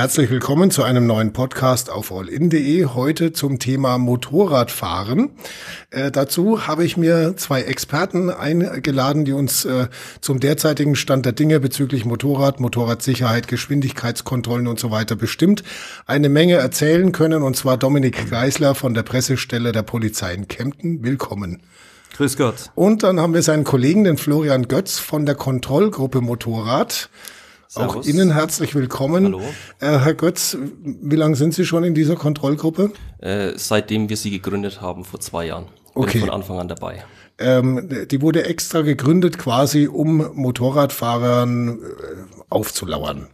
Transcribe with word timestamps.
Herzlich 0.00 0.30
willkommen 0.30 0.70
zu 0.70 0.82
einem 0.82 1.06
neuen 1.06 1.34
Podcast 1.34 1.90
auf 1.90 2.10
allin.de. 2.10 2.86
Heute 2.86 3.34
zum 3.34 3.58
Thema 3.58 3.98
Motorradfahren. 3.98 5.28
Äh, 5.90 6.10
dazu 6.10 6.66
habe 6.66 6.86
ich 6.86 6.96
mir 6.96 7.36
zwei 7.36 7.60
Experten 7.60 8.30
eingeladen, 8.30 9.26
die 9.26 9.34
uns 9.34 9.66
äh, 9.66 9.88
zum 10.22 10.40
derzeitigen 10.40 10.96
Stand 10.96 11.26
der 11.26 11.32
Dinge 11.32 11.60
bezüglich 11.60 12.06
Motorrad, 12.06 12.60
Motorradsicherheit, 12.60 13.46
Geschwindigkeitskontrollen 13.46 14.68
und 14.68 14.80
so 14.80 14.90
weiter 14.90 15.16
bestimmt 15.16 15.64
eine 16.06 16.30
Menge 16.30 16.54
erzählen 16.54 17.12
können. 17.12 17.42
Und 17.42 17.58
zwar 17.58 17.76
Dominik 17.76 18.30
Geisler 18.30 18.74
von 18.74 18.94
der 18.94 19.02
Pressestelle 19.02 19.72
der 19.72 19.82
Polizei 19.82 20.32
in 20.32 20.48
Kempten. 20.48 21.04
Willkommen. 21.04 21.60
Grüß 22.16 22.38
Gott. 22.38 22.70
Und 22.74 23.02
dann 23.02 23.20
haben 23.20 23.34
wir 23.34 23.42
seinen 23.42 23.64
Kollegen, 23.64 24.04
den 24.04 24.16
Florian 24.16 24.66
Götz 24.66 24.98
von 24.98 25.26
der 25.26 25.34
Kontrollgruppe 25.34 26.22
Motorrad. 26.22 27.10
Servus. 27.72 27.96
Auch 27.98 28.04
Ihnen 28.04 28.32
herzlich 28.32 28.74
willkommen. 28.74 29.26
Hallo. 29.26 29.42
Äh, 29.78 30.00
Herr 30.00 30.14
Götz, 30.14 30.56
wie 30.82 31.14
lange 31.14 31.36
sind 31.36 31.54
Sie 31.54 31.64
schon 31.64 31.84
in 31.84 31.94
dieser 31.94 32.16
Kontrollgruppe? 32.16 32.90
Äh, 33.18 33.52
seitdem 33.54 34.08
wir 34.08 34.16
sie 34.16 34.32
gegründet 34.32 34.80
haben, 34.80 35.04
vor 35.04 35.20
zwei 35.20 35.46
Jahren. 35.46 35.66
Bin 35.94 36.02
okay. 36.02 36.18
von 36.18 36.30
Anfang 36.30 36.58
an 36.58 36.66
dabei. 36.66 37.04
Ähm, 37.38 37.88
die 38.10 38.20
wurde 38.22 38.44
extra 38.44 38.80
gegründet, 38.80 39.38
quasi 39.38 39.86
um 39.86 40.34
Motorradfahrern 40.34 41.78
äh, 41.78 42.19
aufzulauern. 42.50 43.28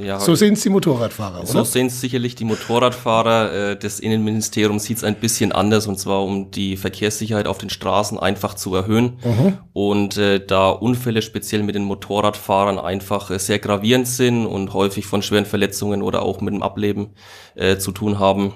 Ja, 0.00 0.20
so 0.20 0.34
sehen 0.34 0.52
es 0.52 0.60
die 0.60 0.68
Motorradfahrer, 0.68 1.46
so 1.46 1.54
oder? 1.54 1.64
So 1.64 1.72
sehen 1.72 1.86
es 1.86 2.00
sicherlich 2.00 2.34
die 2.34 2.44
Motorradfahrer. 2.44 3.52
Äh, 3.52 3.78
das 3.78 3.98
Innenministerium 3.98 4.78
sieht 4.78 4.98
es 4.98 5.04
ein 5.04 5.16
bisschen 5.16 5.52
anders, 5.52 5.86
und 5.86 5.98
zwar 5.98 6.22
um 6.22 6.50
die 6.50 6.76
Verkehrssicherheit 6.76 7.46
auf 7.46 7.56
den 7.58 7.70
Straßen 7.70 8.18
einfach 8.18 8.54
zu 8.54 8.74
erhöhen. 8.74 9.18
Mhm. 9.24 9.58
Und 9.72 10.18
äh, 10.18 10.44
da 10.44 10.68
Unfälle 10.68 11.22
speziell 11.22 11.62
mit 11.62 11.74
den 11.74 11.84
Motorradfahrern 11.84 12.78
einfach 12.78 13.30
äh, 13.30 13.38
sehr 13.38 13.58
gravierend 13.58 14.06
sind 14.06 14.46
und 14.46 14.74
häufig 14.74 15.06
von 15.06 15.22
schweren 15.22 15.46
Verletzungen 15.46 16.02
oder 16.02 16.22
auch 16.22 16.42
mit 16.42 16.52
dem 16.52 16.62
Ableben 16.62 17.14
äh, 17.54 17.78
zu 17.78 17.90
tun 17.92 18.18
haben, 18.18 18.52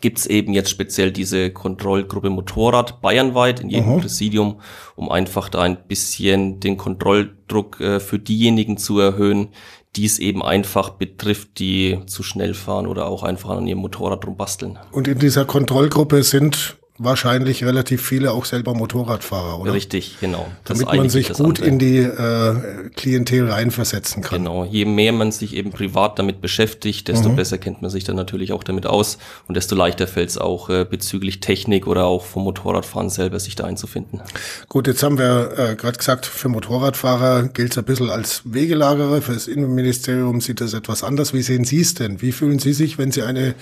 gibt 0.00 0.18
es 0.18 0.26
eben 0.26 0.52
jetzt 0.52 0.70
speziell 0.70 1.12
diese 1.12 1.50
Kontrollgruppe 1.50 2.30
Motorrad 2.30 3.00
bayernweit 3.00 3.60
in 3.60 3.70
jedem 3.70 3.94
mhm. 3.94 4.00
Präsidium, 4.00 4.60
um 4.96 5.10
einfach 5.10 5.48
da 5.48 5.62
ein 5.62 5.78
bisschen 5.86 6.60
den 6.60 6.76
Kontrolldruck 6.76 7.80
äh, 7.80 8.00
für 8.00 8.18
diejenigen 8.18 8.76
zu 8.78 8.98
erhöhen, 8.98 9.48
die 9.96 10.04
es 10.04 10.18
eben 10.18 10.42
einfach 10.42 10.90
betrifft, 10.90 11.58
die 11.58 11.98
zu 12.06 12.22
schnell 12.22 12.54
fahren 12.54 12.86
oder 12.86 13.06
auch 13.06 13.22
einfach 13.22 13.50
an 13.50 13.66
ihrem 13.66 13.80
Motorrad 13.80 14.26
rumbasteln. 14.26 14.78
Und 14.92 15.08
in 15.08 15.18
dieser 15.18 15.44
Kontrollgruppe 15.44 16.22
sind 16.22 16.76
wahrscheinlich 16.98 17.64
relativ 17.64 18.02
viele 18.02 18.32
auch 18.32 18.44
selber 18.44 18.74
Motorradfahrer, 18.74 19.60
oder? 19.60 19.72
Richtig, 19.72 20.16
genau. 20.20 20.48
Das 20.64 20.78
Damit 20.78 20.96
man 20.96 21.08
sich 21.08 21.32
gut 21.32 21.60
andere. 21.60 21.66
in 21.66 21.78
die 21.78 21.98
äh, 21.98 22.90
Klientel 22.96 23.48
reinversetzen 23.48 24.22
kann. 24.22 24.38
Genau. 24.38 24.64
Je 24.64 24.84
mehr 24.84 25.12
man 25.12 25.30
sich 25.30 25.54
eben 25.54 25.70
privat 25.70 26.18
damit 26.18 26.40
beschäftigt, 26.40 27.08
desto 27.08 27.28
mhm. 27.28 27.36
besser 27.36 27.58
kennt 27.58 27.82
man 27.82 27.90
sich 27.90 28.04
dann 28.04 28.16
natürlich 28.16 28.52
auch 28.52 28.64
damit 28.64 28.86
aus 28.86 29.18
und 29.46 29.56
desto 29.56 29.76
leichter 29.76 30.06
fällt 30.08 30.30
es 30.30 30.38
auch 30.38 30.70
äh, 30.70 30.84
bezüglich 30.84 31.40
Technik 31.40 31.86
oder 31.86 32.04
auch 32.04 32.24
vom 32.24 32.42
Motorradfahren 32.44 33.10
selber 33.10 33.38
sich 33.38 33.54
da 33.54 33.64
einzufinden. 33.64 34.20
Gut, 34.68 34.88
jetzt 34.88 35.02
haben 35.02 35.18
wir 35.18 35.52
äh, 35.56 35.76
gerade 35.76 35.98
gesagt, 35.98 36.26
für 36.26 36.48
Motorradfahrer 36.48 37.44
gilt 37.48 37.72
es 37.72 37.78
ein 37.78 37.84
bisschen 37.84 38.10
als 38.10 38.42
Wegelagerer. 38.44 39.22
Für 39.22 39.34
das 39.34 39.46
Innenministerium 39.46 40.40
sieht 40.40 40.60
das 40.60 40.74
etwas 40.74 41.04
anders. 41.04 41.32
Wie 41.32 41.42
sehen 41.42 41.64
Sie 41.64 41.80
es 41.80 41.94
denn? 41.94 42.20
Wie 42.20 42.32
fühlen 42.32 42.58
Sie 42.58 42.72
sich, 42.72 42.98
wenn 42.98 43.12
Sie 43.12 43.22
eine 43.22 43.54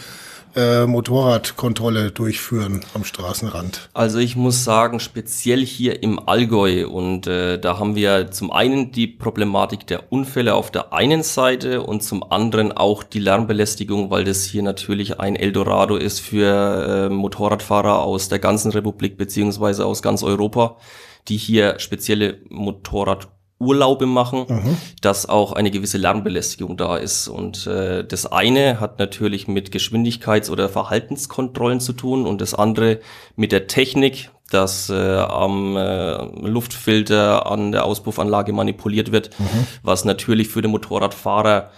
äh, 0.57 0.87
Motorradkontrolle 0.87 2.11
durchführen 2.11 2.85
am 2.95 3.05
Straßenrand? 3.05 3.91
Also 3.93 4.19
ich 4.19 4.37
muss 4.37 4.65
sagen, 4.65 5.01
speziell 5.01 5.65
hier 5.65 6.03
im 6.03 6.19
Allgäu 6.29 6.89
und 6.89 7.27
äh, 7.27 7.59
da 7.59 7.79
haben 7.79 7.95
wir 7.95 8.31
zum 8.31 8.51
einen 8.51 8.91
die 8.91 9.07
Problematik 9.07 9.87
der 9.87 10.11
Unfälle 10.11 10.55
auf 10.55 10.71
der 10.71 10.93
einen 10.93 11.23
Seite 11.23 11.83
und 11.83 12.03
zum 12.03 12.25
anderen 12.33 12.73
auch 12.73 13.03
die 13.03 13.21
Lärmbelästigung, 13.21 14.11
weil 14.11 14.25
das 14.25 14.45
hier 14.45 14.63
natürlich 14.63 15.21
ein 15.21 15.37
Eldorado 15.37 15.97
ist 15.97 16.21
für 16.21 17.09
äh, 17.11 17.15
Motorradfahrer 17.15 18.03
aus 18.03 18.29
der 18.29 18.39
ganzen 18.39 18.73
Republik 18.73 19.17
beziehungsweise 19.17 19.85
aus 19.85 20.03
ganz 20.03 20.23
Europa, 20.23 20.79
die 21.29 21.37
hier 21.37 21.79
spezielle 21.79 22.39
Motorrad 22.49 23.29
Urlaube 23.59 24.07
machen, 24.07 24.45
mhm. 24.49 24.77
dass 25.01 25.29
auch 25.29 25.53
eine 25.53 25.71
gewisse 25.71 25.97
Lärmbelästigung 25.97 26.77
da 26.77 26.97
ist. 26.97 27.29
Und 27.29 27.67
äh, 27.67 28.05
das 28.05 28.27
eine 28.27 28.81
hat 28.81 28.99
natürlich 28.99 29.49
mit 29.49 29.71
Geschwindigkeits- 29.71 30.51
oder 30.51 30.69
Verhaltenskontrollen 30.69 31.81
zu 31.81 31.95
tun 31.95 32.27
und 32.27 32.41
das 32.41 32.55
andere 32.55 33.01
mit 33.35 33.53
der 33.53 33.67
Technik, 33.67 34.31
dass 34.51 34.91
äh, 34.91 34.95
am 34.95 35.77
äh, 35.77 36.17
Luftfilter 36.47 37.51
an 37.51 37.73
der 37.73 37.85
Auspuffanlage 37.85 38.53
manipuliert 38.53 39.11
wird, 39.11 39.31
mhm. 39.39 39.67
was 39.83 40.05
natürlich 40.05 40.49
für 40.49 40.63
den 40.63 40.71
Motorradfahrer 40.71 41.71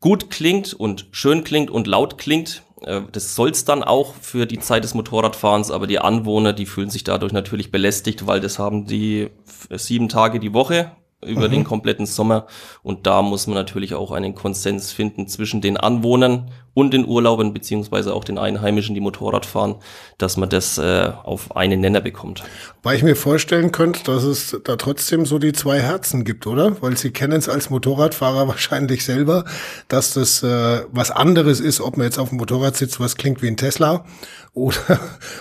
gut 0.00 0.30
klingt 0.30 0.72
und 0.72 1.06
schön 1.12 1.44
klingt 1.44 1.70
und 1.70 1.86
laut 1.86 2.16
klingt. 2.16 2.62
Äh, 2.80 3.02
das 3.12 3.34
soll's 3.34 3.66
dann 3.66 3.84
auch 3.84 4.14
für 4.14 4.46
die 4.46 4.58
Zeit 4.60 4.82
des 4.82 4.94
Motorradfahrens, 4.94 5.70
aber 5.70 5.86
die 5.86 5.98
Anwohner, 5.98 6.54
die 6.54 6.66
fühlen 6.66 6.90
sich 6.90 7.04
dadurch 7.04 7.34
natürlich 7.34 7.70
belästigt, 7.70 8.26
weil 8.26 8.40
das 8.40 8.58
haben 8.58 8.86
die 8.86 9.28
sieben 9.70 10.08
Tage 10.08 10.40
die 10.40 10.54
Woche 10.54 10.90
über 11.24 11.48
mhm. 11.48 11.52
den 11.52 11.64
kompletten 11.64 12.06
Sommer. 12.06 12.46
Und 12.82 13.06
da 13.06 13.22
muss 13.22 13.46
man 13.46 13.54
natürlich 13.54 13.94
auch 13.94 14.10
einen 14.10 14.34
Konsens 14.34 14.92
finden 14.92 15.28
zwischen 15.28 15.60
den 15.60 15.76
Anwohnern 15.76 16.50
und 16.74 16.94
den 16.94 17.06
Urlaubern, 17.06 17.52
beziehungsweise 17.52 18.14
auch 18.14 18.24
den 18.24 18.38
Einheimischen, 18.38 18.94
die 18.94 19.00
Motorrad 19.00 19.44
fahren, 19.44 19.76
dass 20.18 20.36
man 20.36 20.48
das 20.48 20.78
äh, 20.78 21.12
auf 21.22 21.54
einen 21.54 21.80
Nenner 21.80 22.00
bekommt. 22.00 22.42
Weil 22.82 22.96
ich 22.96 23.02
mir 23.02 23.14
vorstellen 23.14 23.72
könnte, 23.72 24.04
dass 24.04 24.24
es 24.24 24.58
da 24.64 24.76
trotzdem 24.76 25.26
so 25.26 25.38
die 25.38 25.52
zwei 25.52 25.80
Herzen 25.80 26.24
gibt, 26.24 26.46
oder? 26.46 26.80
Weil 26.80 26.96
Sie 26.96 27.10
kennen 27.10 27.34
es 27.34 27.48
als 27.48 27.70
Motorradfahrer 27.70 28.48
wahrscheinlich 28.48 29.04
selber, 29.04 29.44
dass 29.88 30.14
das 30.14 30.42
äh, 30.42 30.82
was 30.90 31.10
anderes 31.10 31.60
ist, 31.60 31.80
ob 31.80 31.96
man 31.96 32.06
jetzt 32.06 32.18
auf 32.18 32.30
dem 32.30 32.38
Motorrad 32.38 32.76
sitzt, 32.76 33.00
was 33.00 33.16
klingt 33.16 33.42
wie 33.42 33.48
ein 33.48 33.56
Tesla 33.56 34.04
oder, 34.54 35.00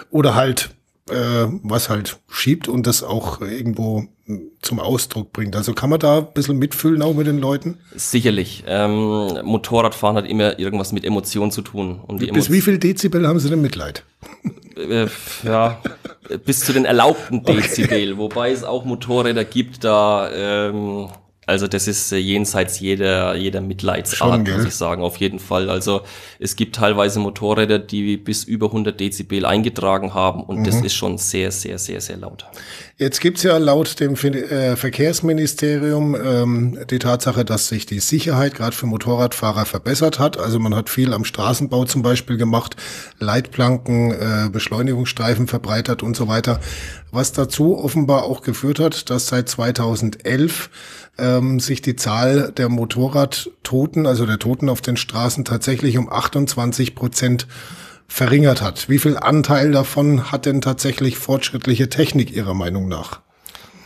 oder 0.10 0.36
halt 0.36 0.72
äh, 1.12 1.48
was 1.64 1.90
halt 1.90 2.20
schiebt 2.30 2.68
und 2.68 2.88
das 2.88 3.04
auch 3.04 3.42
irgendwo 3.42 4.06
zum 4.62 4.80
Ausdruck 4.80 5.34
bringt. 5.34 5.56
Also 5.56 5.74
kann 5.74 5.90
man 5.90 6.00
da 6.00 6.20
ein 6.20 6.28
bisschen 6.34 6.58
mitfühlen 6.58 7.02
auch 7.02 7.14
mit 7.14 7.28
den 7.28 7.40
Leuten? 7.40 7.80
Sicherlich. 7.96 8.64
Ähm, 8.68 9.40
Motorradfahren 9.44 10.16
hat 10.16 10.26
immer 10.26 10.60
irgendwas 10.60 10.92
mit 10.92 11.04
Emotionen 11.04 11.52
zu 11.52 11.62
tun. 11.62 12.00
Und 12.06 12.20
Bis 12.34 12.52
wie 12.52 12.62
viel 12.62 12.78
Dezibel 12.78 13.28
haben 13.28 13.40
Sie 13.40 13.50
denn 13.50 13.62
Mitleid? 13.62 14.04
Äh, 14.78 15.08
ja, 15.44 15.82
bis 16.46 16.62
zu 16.62 16.74
den 16.74 16.86
erlaubten 16.86 17.44
Dezibel, 17.44 18.14
okay. 18.14 18.18
wobei 18.18 18.52
es 18.52 18.64
auch 18.64 18.86
Motorräder 18.86 19.44
gibt, 19.44 19.84
da 19.84 20.32
ähm, 20.32 21.10
also 21.48 21.68
das 21.68 21.88
ist 21.88 22.12
äh, 22.12 22.18
jenseits 22.18 22.80
jeder, 22.80 23.36
jeder 23.36 23.62
Mitleidsart, 23.62 24.48
muss 24.48 24.64
ich 24.64 24.76
sagen, 24.76 25.02
auf 25.02 25.18
jeden 25.18 25.40
Fall. 25.40 25.72
Also 25.72 26.02
es 26.40 26.56
gibt 26.56 26.76
teilweise 26.76 27.20
Motorräder, 27.20 27.80
die 27.80 28.18
bis 28.18 28.44
über 28.44 28.68
100 28.68 29.00
Dezibel 29.00 29.46
eingetragen 29.46 30.14
haben 30.14 30.44
und 30.44 30.60
mhm. 30.60 30.64
das 30.66 30.76
ist 30.82 30.94
schon 30.94 31.18
sehr, 31.18 31.52
sehr, 31.52 31.80
sehr, 31.80 32.00
sehr 32.00 32.18
laut. 32.18 32.46
Jetzt 33.02 33.20
gibt's 33.20 33.42
ja 33.42 33.58
laut 33.58 34.00
dem 34.00 34.14
äh, 34.14 34.76
Verkehrsministerium 34.76 36.16
ähm, 36.16 36.78
die 36.88 37.00
Tatsache, 37.00 37.44
dass 37.44 37.68
sich 37.68 37.88
die 37.88 38.00
Sicherheit 38.00 38.54
gerade 38.54 38.76
für 38.76 38.86
Motorradfahrer 38.86 39.66
verbessert 39.66 40.20
hat. 40.20 40.38
Also 40.38 40.60
man 40.60 40.76
hat 40.76 40.88
viel 40.88 41.12
am 41.16 41.26
Straßenbau 41.26 41.86
zum 41.86 42.04
Beispiel 42.04 42.38
gemacht, 42.38 42.76
Leitplanken, 43.18 44.12
äh, 44.12 44.50
Beschleunigungsstreifen 44.52 45.48
verbreitert 45.48 46.04
und 46.04 46.16
so 46.16 46.28
weiter, 46.28 46.60
was 47.10 47.32
dazu 47.32 47.76
offenbar 47.76 48.26
auch 48.26 48.44
geführt 48.44 48.78
hat, 48.78 49.10
dass 49.10 49.26
seit 49.26 49.50
2011 49.50 50.70
ähm, 51.18 51.60
sich 51.60 51.82
die 51.82 51.96
Zahl 51.96 52.52
der 52.52 52.70
Motorradtoten, 52.70 54.06
also 54.06 54.28
der 54.28 54.38
Toten 54.38 54.70
auf 54.70 54.82
den 54.82 54.96
Straßen 54.96 55.44
tatsächlich 55.44 55.98
um 55.98 56.08
28 56.08 56.94
Prozent 56.94 57.48
verringert 58.12 58.62
hat. 58.62 58.90
Wie 58.90 59.00
viel 59.00 59.18
Anteil 59.18 59.72
davon 59.72 60.32
hat 60.32 60.46
denn 60.46 60.60
tatsächlich 60.60 61.18
fortschrittliche 61.18 61.88
Technik 61.88 62.32
Ihrer 62.32 62.54
Meinung 62.54 62.90
nach? 62.90 63.22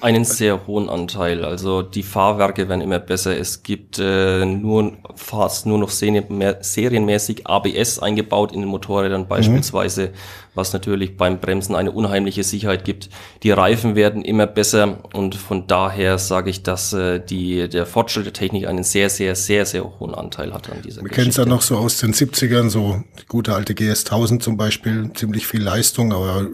Einen 0.01 0.25
sehr 0.25 0.67
hohen 0.67 0.89
Anteil. 0.89 1.45
Also 1.45 1.81
die 1.81 2.03
Fahrwerke 2.03 2.69
werden 2.69 2.81
immer 2.81 3.00
besser. 3.00 3.38
Es 3.38 3.63
gibt 3.63 3.97
äh, 3.97 4.45
nur 4.45 4.94
fast 5.15 5.65
nur 5.65 5.77
noch 5.77 5.89
serienmäßig 5.89 7.47
ABS 7.47 8.00
eingebaut 8.00 8.51
in 8.51 8.62
den 8.62 8.69
Motorrädern 8.69 9.21
mhm. 9.21 9.27
beispielsweise, 9.27 10.07
mhm. 10.07 10.12
was 10.53 10.74
natürlich 10.74 11.18
beim 11.18 11.39
Bremsen 11.39 11.75
eine 11.75 11.92
unheimliche 11.92 12.44
Sicherheit 12.44 12.83
gibt. 12.83 13.09
Die 13.44 13.51
Reifen 13.51 13.95
werden 13.95 14.21
immer 14.24 14.47
besser 14.47 15.00
und 15.13 15.36
von 15.36 15.68
daher 15.68 16.18
sage 16.18 16.50
ich, 16.50 16.63
dass 16.63 16.94
äh, 16.94 17.19
die, 17.19 17.69
der 17.69 17.86
Fortschritt 17.86 18.25
der 18.25 18.33
Technik 18.33 18.68
einen 18.68 18.83
sehr, 18.83 19.09
sehr, 19.09 19.36
sehr, 19.36 19.65
sehr 19.65 20.00
hohen 20.00 20.13
Anteil 20.13 20.53
hat 20.53 20.69
an 20.69 20.81
dieser 20.83 21.01
Wir 21.01 21.09
kennen 21.09 21.30
es 21.30 21.38
ja 21.38 21.45
noch 21.45 21.62
so 21.62 21.77
aus 21.77 22.00
den 22.00 22.13
70ern, 22.13 22.69
so 22.69 23.01
die 23.19 23.25
gute 23.27 23.56
alte 23.56 23.74
GS 23.74 24.06
1000 24.06 24.44
zum 24.44 24.57
Beispiel, 24.57 25.12
ziemlich 25.13 25.47
viel 25.47 25.63
Leistung, 25.63 26.12
aber 26.12 26.47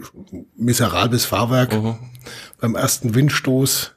miserables 0.56 1.24
Fahrwerk. 1.24 1.74
Mhm 1.74 1.96
beim 2.60 2.74
ersten 2.74 3.14
Windstoß 3.14 3.92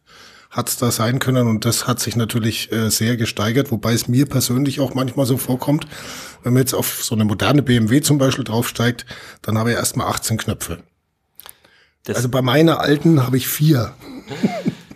hat 0.55 0.69
es 0.69 0.77
da 0.77 0.89
sein 0.89 1.19
können 1.19 1.47
und 1.47 1.65
das 1.65 1.85
hat 1.85 1.99
sich 1.99 2.15
natürlich 2.15 2.71
äh, 2.71 2.89
sehr 2.89 3.17
gesteigert, 3.17 3.71
wobei 3.71 3.93
es 3.93 4.07
mir 4.07 4.25
persönlich 4.25 4.79
auch 4.79 4.93
manchmal 4.93 5.25
so 5.25 5.37
vorkommt, 5.37 5.85
wenn 6.43 6.53
man 6.53 6.61
jetzt 6.61 6.73
auf 6.73 7.03
so 7.03 7.13
eine 7.13 7.25
moderne 7.25 7.61
BMW 7.61 7.99
zum 8.01 8.17
Beispiel 8.17 8.45
draufsteigt, 8.45 9.05
dann 9.41 9.57
habe 9.57 9.71
ich 9.71 9.77
erstmal 9.77 10.07
18 10.07 10.37
Knöpfe. 10.37 10.79
Das 12.05 12.17
also 12.17 12.29
bei 12.29 12.41
meiner 12.41 12.79
alten 12.79 13.25
habe 13.25 13.35
ich 13.35 13.47
vier. 13.47 13.93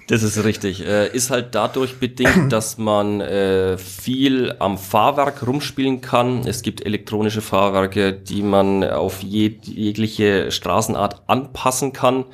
Das 0.08 0.24
ist 0.24 0.44
richtig. 0.44 0.86
Äh, 0.86 1.14
ist 1.14 1.30
halt 1.30 1.54
dadurch 1.56 2.00
bedingt, 2.00 2.50
dass 2.52 2.78
man 2.78 3.20
äh, 3.20 3.78
viel 3.78 4.56
am 4.60 4.78
Fahrwerk 4.78 5.46
rumspielen 5.46 6.02
kann. 6.02 6.48
Es 6.48 6.62
gibt 6.62 6.86
elektronische 6.86 7.42
Fahrwerke, 7.42 8.14
die 8.14 8.44
man 8.44 8.84
auf 8.84 9.22
jeg 9.24 9.66
jegliche 9.66 10.52
Straßenart 10.52 11.24
anpassen 11.28 11.94
kann 11.94 12.26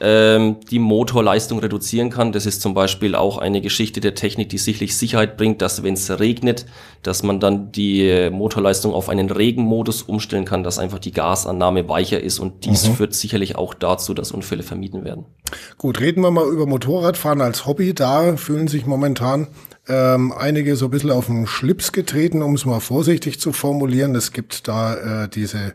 ähm, 0.00 0.56
die 0.70 0.78
Motorleistung 0.78 1.58
reduzieren 1.58 2.10
kann. 2.10 2.32
Das 2.32 2.46
ist 2.46 2.62
zum 2.62 2.74
Beispiel 2.74 3.14
auch 3.14 3.38
eine 3.38 3.60
Geschichte 3.60 4.00
der 4.00 4.14
Technik, 4.14 4.48
die 4.48 4.58
sicherlich 4.58 4.96
Sicherheit 4.96 5.36
bringt, 5.36 5.60
dass 5.62 5.82
wenn 5.82 5.94
es 5.94 6.20
regnet, 6.20 6.66
dass 7.02 7.22
man 7.22 7.40
dann 7.40 7.72
die 7.72 8.28
Motorleistung 8.30 8.92
auf 8.92 9.08
einen 9.08 9.30
Regenmodus 9.30 10.02
umstellen 10.02 10.44
kann, 10.44 10.62
dass 10.62 10.78
einfach 10.78 10.98
die 10.98 11.12
Gasannahme 11.12 11.88
weicher 11.88 12.20
ist 12.20 12.38
und 12.38 12.64
dies 12.64 12.88
mhm. 12.88 12.94
führt 12.94 13.14
sicherlich 13.14 13.56
auch 13.56 13.74
dazu, 13.74 14.14
dass 14.14 14.32
Unfälle 14.32 14.62
vermieden 14.62 15.04
werden. 15.04 15.24
Gut, 15.76 16.00
reden 16.00 16.22
wir 16.22 16.30
mal 16.30 16.48
über 16.48 16.66
Motorradfahren 16.66 17.40
als 17.40 17.66
Hobby. 17.66 17.94
Da 17.94 18.36
fühlen 18.36 18.68
sich 18.68 18.86
momentan 18.86 19.48
ähm, 19.88 20.32
einige 20.32 20.76
so 20.76 20.86
ein 20.86 20.90
bisschen 20.90 21.10
auf 21.10 21.26
den 21.26 21.46
Schlips 21.46 21.92
getreten, 21.92 22.42
um 22.42 22.54
es 22.54 22.66
mal 22.66 22.80
vorsichtig 22.80 23.40
zu 23.40 23.52
formulieren. 23.52 24.14
Es 24.14 24.32
gibt 24.32 24.68
da 24.68 25.24
äh, 25.24 25.28
diese, 25.28 25.74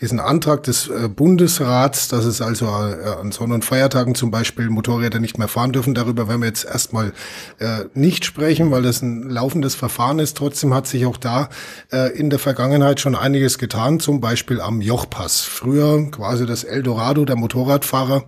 diesen 0.00 0.20
Antrag 0.20 0.62
des 0.64 0.88
äh, 0.88 1.08
Bundesrats, 1.08 2.08
dass 2.08 2.24
es 2.26 2.42
also 2.42 2.66
äh, 2.66 3.20
an 3.20 3.32
Sonn- 3.32 3.52
und 3.52 3.64
Feiertagen 3.64 4.14
zum 4.14 4.30
Beispiel 4.30 4.68
Motorräder 4.68 5.18
nicht 5.18 5.38
mehr 5.38 5.48
fahren 5.48 5.72
dürfen. 5.72 5.94
Darüber 5.94 6.28
werden 6.28 6.42
wir 6.42 6.48
jetzt 6.48 6.64
erstmal 6.64 7.12
äh, 7.58 7.84
nicht 7.94 8.24
sprechen, 8.24 8.70
weil 8.70 8.82
das 8.82 9.00
ein 9.02 9.30
laufendes 9.30 9.74
Verfahren 9.74 10.18
ist. 10.18 10.36
Trotzdem 10.36 10.74
hat 10.74 10.86
sich 10.86 11.06
auch 11.06 11.16
da 11.16 11.48
äh, 11.90 12.16
in 12.18 12.30
der 12.30 12.38
Vergangenheit 12.38 13.00
schon 13.00 13.14
einiges 13.14 13.58
getan, 13.58 13.98
zum 13.98 14.20
Beispiel 14.20 14.60
am 14.60 14.82
Jochpass. 14.82 15.40
Früher 15.40 16.10
quasi 16.10 16.44
das 16.44 16.64
Eldorado 16.64 17.24
der 17.24 17.36
Motorradfahrer 17.36 18.24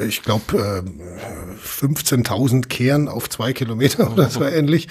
ich 0.00 0.22
glaube, 0.22 0.82
äh, 0.84 1.66
15.000 1.66 2.68
Kehren 2.68 3.08
auf 3.08 3.28
zwei 3.28 3.52
Kilometer 3.52 4.10
oder 4.10 4.28
so 4.30 4.42
ähnlich. 4.44 4.88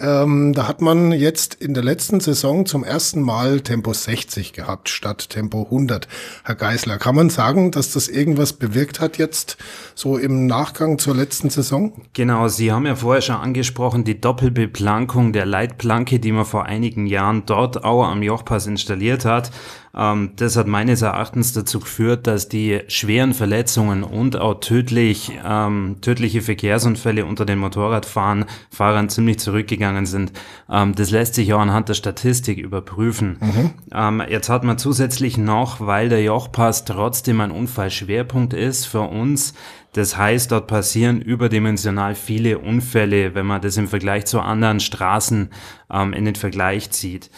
Ähm, 0.00 0.54
da 0.54 0.66
hat 0.66 0.80
man 0.80 1.12
jetzt 1.12 1.54
in 1.54 1.74
der 1.74 1.84
letzten 1.84 2.20
Saison 2.20 2.64
zum 2.64 2.84
ersten 2.84 3.20
Mal 3.20 3.60
Tempo 3.60 3.92
60 3.92 4.54
gehabt 4.54 4.88
statt 4.88 5.28
Tempo 5.28 5.64
100. 5.64 6.08
Herr 6.44 6.54
Geisler, 6.54 6.96
kann 6.96 7.14
man 7.14 7.28
sagen, 7.28 7.70
dass 7.70 7.92
das 7.92 8.08
irgendwas 8.08 8.54
bewirkt 8.54 9.00
hat 9.00 9.18
jetzt 9.18 9.58
so 9.94 10.16
im 10.16 10.46
Nachgang 10.46 10.98
zur 10.98 11.14
letzten 11.14 11.50
Saison? 11.50 11.92
Genau, 12.14 12.48
Sie 12.48 12.72
haben 12.72 12.86
ja 12.86 12.96
vorher 12.96 13.20
schon 13.20 13.36
angesprochen, 13.36 14.04
die 14.04 14.18
Doppelbeplankung 14.18 15.34
der 15.34 15.44
Leitplanke, 15.44 16.18
die 16.18 16.32
man 16.32 16.46
vor 16.46 16.64
einigen 16.64 17.06
Jahren 17.06 17.44
dort 17.44 17.84
auch 17.84 18.04
am 18.04 18.22
Jochpass 18.22 18.66
installiert 18.66 19.26
hat. 19.26 19.50
Ähm, 19.94 20.30
das 20.36 20.56
hat 20.56 20.66
meines 20.66 21.02
Erachtens 21.02 21.52
dazu 21.52 21.80
geführt, 21.80 22.26
dass 22.26 22.48
die 22.48 22.80
schweren 22.88 23.34
Verletzungen 23.34 24.04
und 24.04 24.36
auch 24.36 24.60
tödlich, 24.60 25.32
ähm, 25.44 25.96
tödliche 26.00 26.42
Verkehrsunfälle 26.42 27.24
unter 27.24 27.44
den 27.44 27.58
Motorradfahrern 27.58 28.46
Fahrern 28.70 29.08
ziemlich 29.08 29.38
zurückgegangen 29.40 29.89
sind. 30.06 30.32
Ähm, 30.70 30.94
das 30.94 31.10
lässt 31.10 31.34
sich 31.34 31.52
auch 31.52 31.60
anhand 31.60 31.88
der 31.88 31.94
Statistik 31.94 32.58
überprüfen. 32.58 33.38
Mhm. 33.40 33.70
Ähm, 33.92 34.22
jetzt 34.28 34.48
hat 34.48 34.64
man 34.64 34.78
zusätzlich 34.78 35.36
noch, 35.36 35.80
weil 35.80 36.08
der 36.08 36.22
Jochpass 36.22 36.84
trotzdem 36.84 37.40
ein 37.40 37.50
Unfallschwerpunkt 37.50 38.54
ist 38.54 38.86
für 38.86 39.02
uns, 39.02 39.54
das 39.92 40.16
heißt, 40.16 40.52
dort 40.52 40.68
passieren 40.68 41.20
überdimensional 41.20 42.14
viele 42.14 42.58
Unfälle, 42.58 43.34
wenn 43.34 43.46
man 43.46 43.60
das 43.60 43.76
im 43.76 43.88
Vergleich 43.88 44.24
zu 44.26 44.40
anderen 44.40 44.78
Straßen 44.78 45.50
ähm, 45.92 46.12
in 46.12 46.24
den 46.24 46.36
Vergleich 46.36 46.90
zieht. 46.90 47.30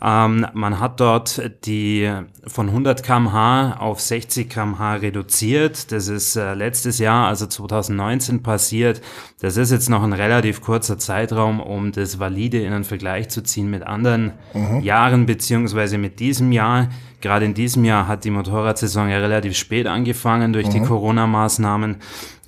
Ähm, 0.00 0.46
man 0.52 0.78
hat 0.78 1.00
dort 1.00 1.42
die 1.64 2.08
von 2.46 2.68
100 2.68 3.02
kmh 3.02 3.78
auf 3.78 4.00
60 4.00 4.48
kmh 4.48 4.94
reduziert. 4.94 5.90
Das 5.90 6.06
ist 6.06 6.36
äh, 6.36 6.54
letztes 6.54 6.98
Jahr, 6.98 7.26
also 7.26 7.46
2019 7.46 8.42
passiert. 8.44 9.00
Das 9.40 9.56
ist 9.56 9.72
jetzt 9.72 9.90
noch 9.90 10.04
ein 10.04 10.12
relativ 10.12 10.60
kurzer 10.60 10.98
Zeitraum, 10.98 11.58
um 11.60 11.90
das 11.90 12.20
valide 12.20 12.60
in 12.62 12.72
einen 12.72 12.84
Vergleich 12.84 13.28
zu 13.28 13.42
ziehen 13.42 13.70
mit 13.70 13.82
anderen 13.82 14.34
mhm. 14.54 14.80
Jahren 14.80 15.26
beziehungsweise 15.26 15.98
mit 15.98 16.20
diesem 16.20 16.52
Jahr. 16.52 16.88
Gerade 17.20 17.46
in 17.46 17.54
diesem 17.54 17.84
Jahr 17.84 18.06
hat 18.06 18.22
die 18.22 18.30
Motorradsaison 18.30 19.08
ja 19.08 19.18
relativ 19.18 19.56
spät 19.56 19.88
angefangen 19.88 20.52
durch 20.52 20.68
mhm. 20.68 20.72
die 20.72 20.80
Corona-Maßnahmen. 20.82 21.96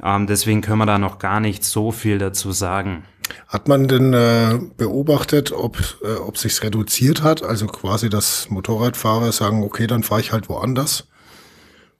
Ähm, 0.04 0.26
deswegen 0.28 0.60
können 0.60 0.78
wir 0.78 0.86
da 0.86 0.98
noch 0.98 1.18
gar 1.18 1.40
nicht 1.40 1.64
so 1.64 1.90
viel 1.90 2.18
dazu 2.18 2.52
sagen. 2.52 3.02
Hat 3.48 3.68
man 3.68 3.88
denn 3.88 4.12
äh, 4.12 4.58
beobachtet, 4.76 5.52
ob, 5.52 5.78
äh, 6.02 6.14
ob 6.14 6.38
sich's 6.38 6.62
reduziert 6.62 7.22
hat? 7.22 7.42
Also 7.42 7.66
quasi, 7.66 8.08
dass 8.08 8.50
Motorradfahrer 8.50 9.32
sagen, 9.32 9.62
okay, 9.62 9.86
dann 9.86 10.02
fahre 10.02 10.20
ich 10.20 10.32
halt 10.32 10.48
woanders, 10.48 11.08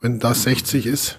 wenn 0.01 0.19
das 0.19 0.45
60 0.45 0.87
ist? 0.87 1.19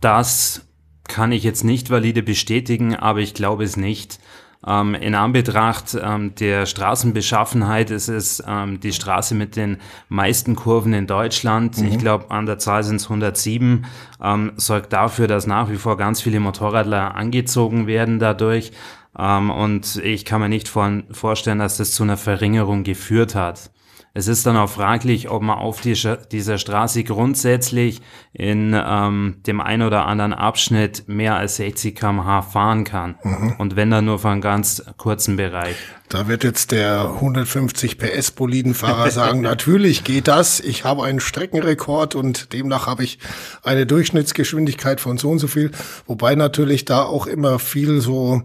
Das 0.00 0.62
kann 1.08 1.32
ich 1.32 1.42
jetzt 1.44 1.64
nicht 1.64 1.90
valide 1.90 2.22
bestätigen, 2.22 2.96
aber 2.96 3.20
ich 3.20 3.34
glaube 3.34 3.64
es 3.64 3.76
nicht. 3.76 4.18
Ähm, 4.66 4.94
in 4.94 5.14
Anbetracht 5.14 5.96
ähm, 6.00 6.34
der 6.34 6.66
Straßenbeschaffenheit 6.66 7.90
ist 7.90 8.08
es 8.08 8.42
ähm, 8.46 8.80
die 8.80 8.92
Straße 8.92 9.34
mit 9.34 9.54
den 9.54 9.78
meisten 10.08 10.56
Kurven 10.56 10.92
in 10.92 11.06
Deutschland. 11.06 11.78
Mhm. 11.78 11.86
Ich 11.86 11.98
glaube, 11.98 12.30
an 12.30 12.46
der 12.46 12.58
Zahl 12.58 12.82
sind 12.82 12.96
es 12.96 13.04
107. 13.04 13.86
Ähm, 14.20 14.52
sorgt 14.56 14.92
dafür, 14.92 15.28
dass 15.28 15.46
nach 15.46 15.70
wie 15.70 15.76
vor 15.76 15.96
ganz 15.96 16.20
viele 16.20 16.40
Motorradler 16.40 17.14
angezogen 17.14 17.86
werden 17.86 18.18
dadurch. 18.18 18.72
Ähm, 19.18 19.50
und 19.50 19.96
ich 19.96 20.24
kann 20.24 20.40
mir 20.40 20.48
nicht 20.48 20.68
vor 20.68 21.02
vorstellen, 21.10 21.58
dass 21.58 21.76
das 21.76 21.92
zu 21.92 22.02
einer 22.02 22.16
Verringerung 22.16 22.84
geführt 22.84 23.34
hat. 23.34 23.70
Es 24.18 24.28
ist 24.28 24.46
dann 24.46 24.56
auch 24.56 24.70
fraglich, 24.70 25.28
ob 25.28 25.42
man 25.42 25.58
auf 25.58 25.82
die, 25.82 25.92
dieser 26.32 26.56
Straße 26.56 27.04
grundsätzlich 27.04 28.00
in 28.32 28.74
ähm, 28.74 29.42
dem 29.46 29.60
einen 29.60 29.86
oder 29.86 30.06
anderen 30.06 30.32
Abschnitt 30.32 31.06
mehr 31.06 31.36
als 31.36 31.56
60 31.56 31.94
km/h 31.94 32.40
fahren 32.40 32.84
kann. 32.84 33.16
Mhm. 33.22 33.56
Und 33.58 33.76
wenn 33.76 33.90
dann 33.90 34.06
nur 34.06 34.18
für 34.18 34.30
einen 34.30 34.40
ganz 34.40 34.82
kurzen 34.96 35.36
Bereich. 35.36 35.76
Da 36.08 36.28
wird 36.28 36.44
jetzt 36.44 36.72
der 36.72 37.10
150 37.16 37.98
PS 37.98 38.30
Bolidenfahrer 38.30 39.10
sagen, 39.10 39.40
natürlich 39.42 40.02
geht 40.02 40.28
das. 40.28 40.60
Ich 40.60 40.84
habe 40.84 41.04
einen 41.04 41.20
Streckenrekord 41.20 42.14
und 42.14 42.54
demnach 42.54 42.86
habe 42.86 43.04
ich 43.04 43.18
eine 43.62 43.84
Durchschnittsgeschwindigkeit 43.84 44.98
von 44.98 45.18
so 45.18 45.28
und 45.28 45.40
so 45.40 45.46
viel. 45.46 45.72
Wobei 46.06 46.36
natürlich 46.36 46.86
da 46.86 47.02
auch 47.02 47.26
immer 47.26 47.58
viel 47.58 48.00
so 48.00 48.44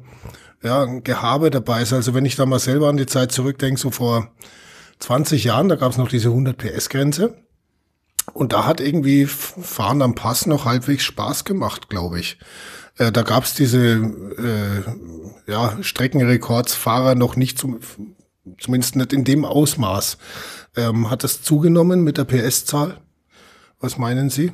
ja, 0.63 0.86
Gehabe 0.86 1.50
dabei 1.50 1.81
ist. 1.81 1.94
Also 1.94 2.13
wenn 2.13 2.25
ich 2.25 2.36
da 2.36 2.46
mal 2.46 2.60
selber 2.60 2.90
an 2.90 2.98
die 2.98 3.06
Zeit 3.06 3.31
zurückdenke, 3.31 3.80
so 3.80 3.92
vor 3.92 4.31
20 5.00 5.44
Jahren, 5.44 5.69
da 5.69 5.75
gab 5.75 5.92
es 5.92 5.98
noch 5.98 6.10
diese 6.10 6.30
100 6.30 6.58
PS-Grenze. 6.58 7.36
Und 8.34 8.54
da 8.54 8.66
hat 8.66 8.80
irgendwie 8.80 9.25
Fahren 9.25 10.02
am 10.02 10.16
Pass 10.16 10.46
noch 10.46 10.66
halbwegs 10.66 11.04
Spaß 11.04 11.44
gemacht, 11.44 11.90
glaube 11.90 12.19
ich. 12.19 12.38
Äh, 12.98 13.12
da 13.12 13.24
gab 13.24 13.44
es 13.44 13.56
diese 13.56 13.96
äh, 13.98 15.52
ja, 15.52 15.78
Streckenrekordsfahrer 15.81 17.16
noch 17.16 17.35
nicht, 17.35 17.57
zum, 17.57 17.80
zumindest 18.59 18.95
nicht 18.95 19.14
in 19.14 19.24
dem 19.24 19.44
Ausmaß. 19.44 20.18
Ähm, 20.78 21.09
hat 21.09 21.24
das 21.24 21.42
zugenommen 21.42 22.04
mit 22.04 22.18
der 22.18 22.26
PS-Zahl? 22.26 23.02
Was 23.80 23.97
meinen 23.97 24.30
Sie? 24.30 24.52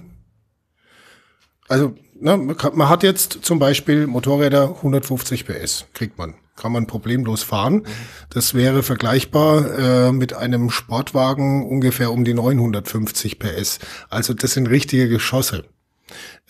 Also 1.67 1.95
na, 2.19 2.37
man 2.37 2.89
hat 2.89 3.03
jetzt 3.03 3.39
zum 3.41 3.59
Beispiel 3.59 4.07
Motorräder 4.07 4.75
150 4.77 5.45
PS, 5.45 5.85
kriegt 5.93 6.17
man. 6.17 6.35
Kann 6.55 6.71
man 6.71 6.87
problemlos 6.87 7.43
fahren. 7.43 7.85
Das 8.31 8.55
wäre 8.55 8.81
vergleichbar 8.81 9.77
äh, 9.77 10.11
mit 10.11 10.33
einem 10.33 10.71
Sportwagen 10.71 11.67
ungefähr 11.67 12.11
um 12.11 12.25
die 12.25 12.33
950 12.33 13.37
PS. 13.37 13.77
Also 14.09 14.33
das 14.33 14.53
sind 14.53 14.67
richtige 14.67 15.07
Geschosse. 15.07 15.65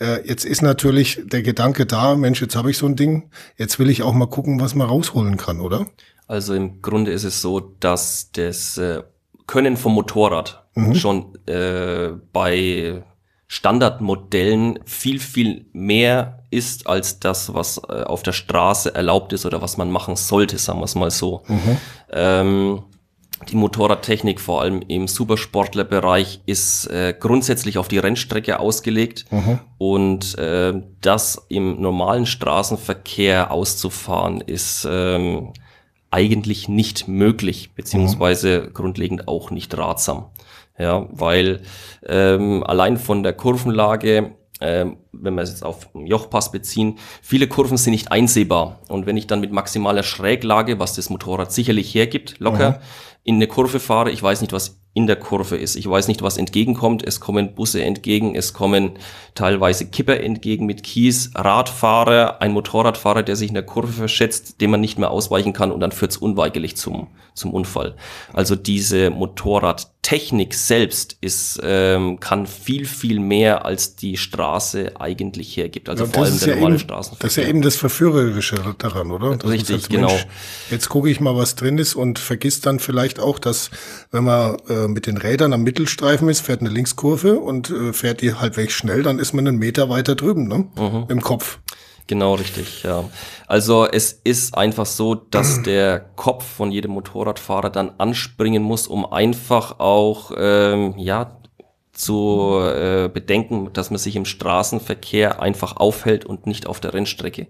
Äh, 0.00 0.26
jetzt 0.26 0.46
ist 0.46 0.62
natürlich 0.62 1.20
der 1.26 1.42
Gedanke 1.42 1.84
da, 1.84 2.14
Mensch, 2.14 2.40
jetzt 2.40 2.56
habe 2.56 2.70
ich 2.70 2.78
so 2.78 2.86
ein 2.86 2.96
Ding, 2.96 3.30
jetzt 3.56 3.78
will 3.78 3.90
ich 3.90 4.02
auch 4.02 4.14
mal 4.14 4.28
gucken, 4.28 4.60
was 4.60 4.74
man 4.74 4.88
rausholen 4.88 5.36
kann, 5.36 5.60
oder? 5.60 5.86
Also 6.26 6.54
im 6.54 6.80
Grunde 6.80 7.10
ist 7.10 7.24
es 7.24 7.42
so, 7.42 7.60
dass 7.60 8.30
das 8.32 8.78
äh, 8.78 9.02
Können 9.46 9.76
vom 9.76 9.94
Motorrad 9.94 10.68
mhm. 10.74 10.94
schon 10.94 11.38
äh, 11.46 12.10
bei 12.32 13.02
Standardmodellen 13.48 14.78
viel, 14.84 15.18
viel 15.18 15.66
mehr 15.72 16.44
ist 16.50 16.86
als 16.86 17.18
das, 17.18 17.54
was 17.54 17.80
äh, 17.88 18.02
auf 18.02 18.22
der 18.22 18.32
Straße 18.32 18.94
erlaubt 18.94 19.32
ist 19.32 19.46
oder 19.46 19.62
was 19.62 19.78
man 19.78 19.90
machen 19.90 20.16
sollte, 20.16 20.58
sagen 20.58 20.80
wir 20.80 20.84
es 20.84 20.94
mal 20.94 21.10
so. 21.10 21.42
Mhm. 21.48 21.76
Ähm, 22.12 22.82
die 23.48 23.56
Motorradtechnik, 23.56 24.40
vor 24.40 24.60
allem 24.60 24.82
im 24.88 25.08
Supersportlerbereich, 25.08 26.40
ist 26.44 26.88
äh, 26.88 27.14
grundsätzlich 27.18 27.78
auf 27.78 27.88
die 27.88 27.98
Rennstrecke 27.98 28.60
ausgelegt 28.60 29.24
mhm. 29.30 29.60
und 29.78 30.36
äh, 30.38 30.74
das 31.00 31.46
im 31.48 31.80
normalen 31.80 32.26
Straßenverkehr 32.26 33.50
auszufahren, 33.50 34.42
ist 34.42 34.86
ähm, 34.90 35.52
eigentlich 36.10 36.68
nicht 36.68 37.08
möglich, 37.08 37.72
beziehungsweise 37.74 38.62
mhm. 38.62 38.74
grundlegend 38.74 39.28
auch 39.28 39.50
nicht 39.50 39.76
ratsam. 39.76 40.26
Ja, 40.78 41.08
weil 41.10 41.62
ähm, 42.06 42.62
allein 42.64 42.98
von 42.98 43.22
der 43.22 43.32
Kurvenlage 43.32 44.36
ähm, 44.60 44.96
wenn 45.20 45.34
wir 45.34 45.42
es 45.42 45.50
jetzt 45.50 45.64
auf 45.64 45.88
Jochpass 45.94 46.52
beziehen, 46.52 46.98
viele 47.22 47.48
Kurven 47.48 47.76
sind 47.76 47.92
nicht 47.92 48.12
einsehbar. 48.12 48.80
Und 48.88 49.06
wenn 49.06 49.16
ich 49.16 49.26
dann 49.26 49.40
mit 49.40 49.52
maximaler 49.52 50.02
Schräglage, 50.02 50.78
was 50.78 50.94
das 50.94 51.10
Motorrad 51.10 51.52
sicherlich 51.52 51.94
hergibt, 51.94 52.36
locker 52.38 52.70
mhm. 52.70 52.76
in 53.24 53.34
eine 53.36 53.46
Kurve 53.46 53.80
fahre, 53.80 54.10
ich 54.10 54.22
weiß 54.22 54.40
nicht, 54.40 54.52
was 54.52 54.78
in 54.98 55.06
der 55.06 55.16
Kurve 55.16 55.56
ist. 55.56 55.76
Ich 55.76 55.88
weiß 55.88 56.08
nicht, 56.08 56.22
was 56.22 56.38
entgegenkommt. 56.38 57.04
Es 57.06 57.20
kommen 57.20 57.54
Busse 57.54 57.84
entgegen, 57.84 58.34
es 58.34 58.52
kommen 58.52 58.98
teilweise 59.36 59.86
Kipper 59.86 60.18
entgegen 60.18 60.66
mit 60.66 60.82
Kies, 60.82 61.30
Radfahrer, 61.36 62.42
ein 62.42 62.50
Motorradfahrer, 62.50 63.22
der 63.22 63.36
sich 63.36 63.48
in 63.48 63.54
der 63.54 63.62
Kurve 63.62 63.92
verschätzt, 63.92 64.60
dem 64.60 64.72
man 64.72 64.80
nicht 64.80 64.98
mehr 64.98 65.12
ausweichen 65.12 65.52
kann 65.52 65.70
und 65.70 65.78
dann 65.78 65.92
führt 65.92 66.10
es 66.10 66.16
unweigerlich 66.16 66.76
zum, 66.76 67.06
zum 67.34 67.54
Unfall. 67.54 67.94
Also 68.32 68.56
diese 68.56 69.10
Motorradtechnik 69.10 70.52
selbst 70.52 71.16
ist, 71.20 71.60
ähm, 71.62 72.18
kann 72.18 72.48
viel, 72.48 72.84
viel 72.84 73.20
mehr 73.20 73.64
als 73.64 73.94
die 73.94 74.16
Straße 74.16 75.00
eigentlich 75.08 75.56
hergibt. 75.56 75.88
Also 75.88 76.04
ja, 76.04 76.10
vor 76.10 76.24
allem 76.24 76.38
der 76.38 76.48
ja 76.48 76.54
normale 76.56 76.78
Straßenverkehr. 76.78 77.26
Das 77.26 77.36
ist 77.36 77.42
ja 77.42 77.48
eben 77.48 77.62
das 77.62 77.76
Verführerische 77.76 78.56
daran, 78.78 79.10
oder? 79.10 79.36
Das 79.36 79.50
Richtig, 79.50 79.88
genau. 79.88 80.08
Mensch, 80.08 80.26
jetzt 80.70 80.88
gucke 80.88 81.10
ich 81.10 81.20
mal, 81.20 81.34
was 81.34 81.54
drin 81.54 81.78
ist 81.78 81.94
und 81.94 82.18
vergisst 82.18 82.66
dann 82.66 82.78
vielleicht 82.78 83.18
auch, 83.20 83.38
dass 83.38 83.70
wenn 84.10 84.24
man 84.24 84.56
äh, 84.68 84.88
mit 84.88 85.06
den 85.06 85.16
Rädern 85.16 85.52
am 85.52 85.62
Mittelstreifen 85.62 86.28
ist, 86.28 86.40
fährt 86.40 86.60
eine 86.60 86.70
Linkskurve 86.70 87.38
und 87.38 87.70
äh, 87.70 87.92
fährt 87.92 88.20
die 88.20 88.34
halbwegs 88.34 88.74
schnell, 88.74 89.02
dann 89.02 89.18
ist 89.18 89.32
man 89.32 89.48
einen 89.48 89.58
Meter 89.58 89.88
weiter 89.88 90.14
drüben, 90.14 90.46
ne? 90.46 90.66
Mhm. 90.76 91.06
Im 91.08 91.22
Kopf. 91.22 91.58
Genau, 92.06 92.34
richtig, 92.34 92.84
ja. 92.84 93.04
Also 93.46 93.86
es 93.86 94.12
ist 94.24 94.56
einfach 94.56 94.86
so, 94.86 95.14
dass 95.14 95.62
der 95.64 96.00
Kopf 96.16 96.44
von 96.44 96.72
jedem 96.72 96.92
Motorradfahrer 96.92 97.70
dann 97.70 97.92
anspringen 97.98 98.62
muss, 98.62 98.86
um 98.86 99.04
einfach 99.04 99.78
auch, 99.78 100.32
ähm, 100.36 100.94
ja, 100.96 101.38
zu 101.98 102.60
äh, 102.60 103.10
bedenken, 103.12 103.70
dass 103.72 103.90
man 103.90 103.98
sich 103.98 104.14
im 104.14 104.24
Straßenverkehr 104.24 105.42
einfach 105.42 105.76
aufhält 105.76 106.24
und 106.24 106.46
nicht 106.46 106.66
auf 106.66 106.78
der 106.78 106.94
Rennstrecke. 106.94 107.48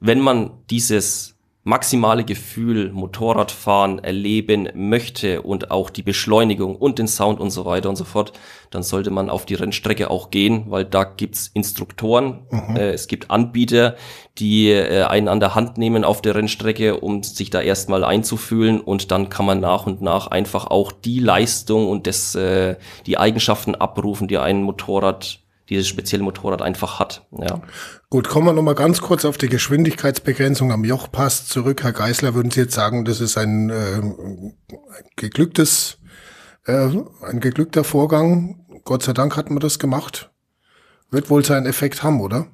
Wenn 0.00 0.20
man 0.20 0.50
dieses 0.70 1.35
maximale 1.66 2.22
Gefühl 2.22 2.92
Motorradfahren 2.92 3.98
erleben 3.98 4.68
möchte 4.74 5.42
und 5.42 5.72
auch 5.72 5.90
die 5.90 6.02
Beschleunigung 6.02 6.76
und 6.76 7.00
den 7.00 7.08
Sound 7.08 7.40
und 7.40 7.50
so 7.50 7.64
weiter 7.64 7.88
und 7.88 7.96
so 7.96 8.04
fort, 8.04 8.32
dann 8.70 8.84
sollte 8.84 9.10
man 9.10 9.28
auf 9.28 9.46
die 9.46 9.56
Rennstrecke 9.56 10.08
auch 10.08 10.30
gehen, 10.30 10.66
weil 10.68 10.84
da 10.84 11.02
gibt's 11.02 11.50
Instruktoren, 11.54 12.46
mhm. 12.50 12.76
äh, 12.76 12.90
es 12.90 13.08
gibt 13.08 13.32
Anbieter, 13.32 13.96
die 14.38 14.70
äh, 14.70 15.02
einen 15.02 15.26
an 15.26 15.40
der 15.40 15.56
Hand 15.56 15.76
nehmen 15.76 16.04
auf 16.04 16.22
der 16.22 16.36
Rennstrecke, 16.36 17.00
um 17.00 17.24
sich 17.24 17.50
da 17.50 17.60
erstmal 17.60 18.04
einzufühlen 18.04 18.80
und 18.80 19.10
dann 19.10 19.28
kann 19.28 19.44
man 19.44 19.58
nach 19.58 19.86
und 19.86 20.00
nach 20.00 20.28
einfach 20.28 20.68
auch 20.68 20.92
die 20.92 21.18
Leistung 21.18 21.88
und 21.88 22.06
das, 22.06 22.36
äh, 22.36 22.76
die 23.06 23.18
Eigenschaften 23.18 23.74
abrufen, 23.74 24.28
die 24.28 24.38
ein 24.38 24.62
Motorrad 24.62 25.40
dieses 25.68 25.88
spezielle 25.88 26.22
Motorrad 26.22 26.62
einfach 26.62 26.98
hat. 26.98 27.26
Ja. 27.32 27.60
Gut, 28.08 28.28
kommen 28.28 28.46
wir 28.46 28.52
noch 28.52 28.62
mal 28.62 28.74
ganz 28.74 29.00
kurz 29.00 29.24
auf 29.24 29.36
die 29.36 29.48
Geschwindigkeitsbegrenzung 29.48 30.72
am 30.72 30.84
Jochpass 30.84 31.46
zurück. 31.46 31.82
Herr 31.82 31.92
Geisler, 31.92 32.34
würden 32.34 32.50
Sie 32.50 32.60
jetzt 32.60 32.74
sagen, 32.74 33.04
das 33.04 33.20
ist 33.20 33.36
ein, 33.36 33.70
äh, 33.70 34.02
geglücktes, 35.16 35.98
äh, 36.66 36.90
ein 37.22 37.40
geglückter 37.40 37.84
Vorgang? 37.84 38.64
Gott 38.84 39.02
sei 39.02 39.12
Dank 39.12 39.36
hat 39.36 39.50
man 39.50 39.60
das 39.60 39.78
gemacht. 39.78 40.30
Wird 41.10 41.30
wohl 41.30 41.44
seinen 41.44 41.66
Effekt 41.66 42.02
haben, 42.02 42.20
oder? 42.20 42.46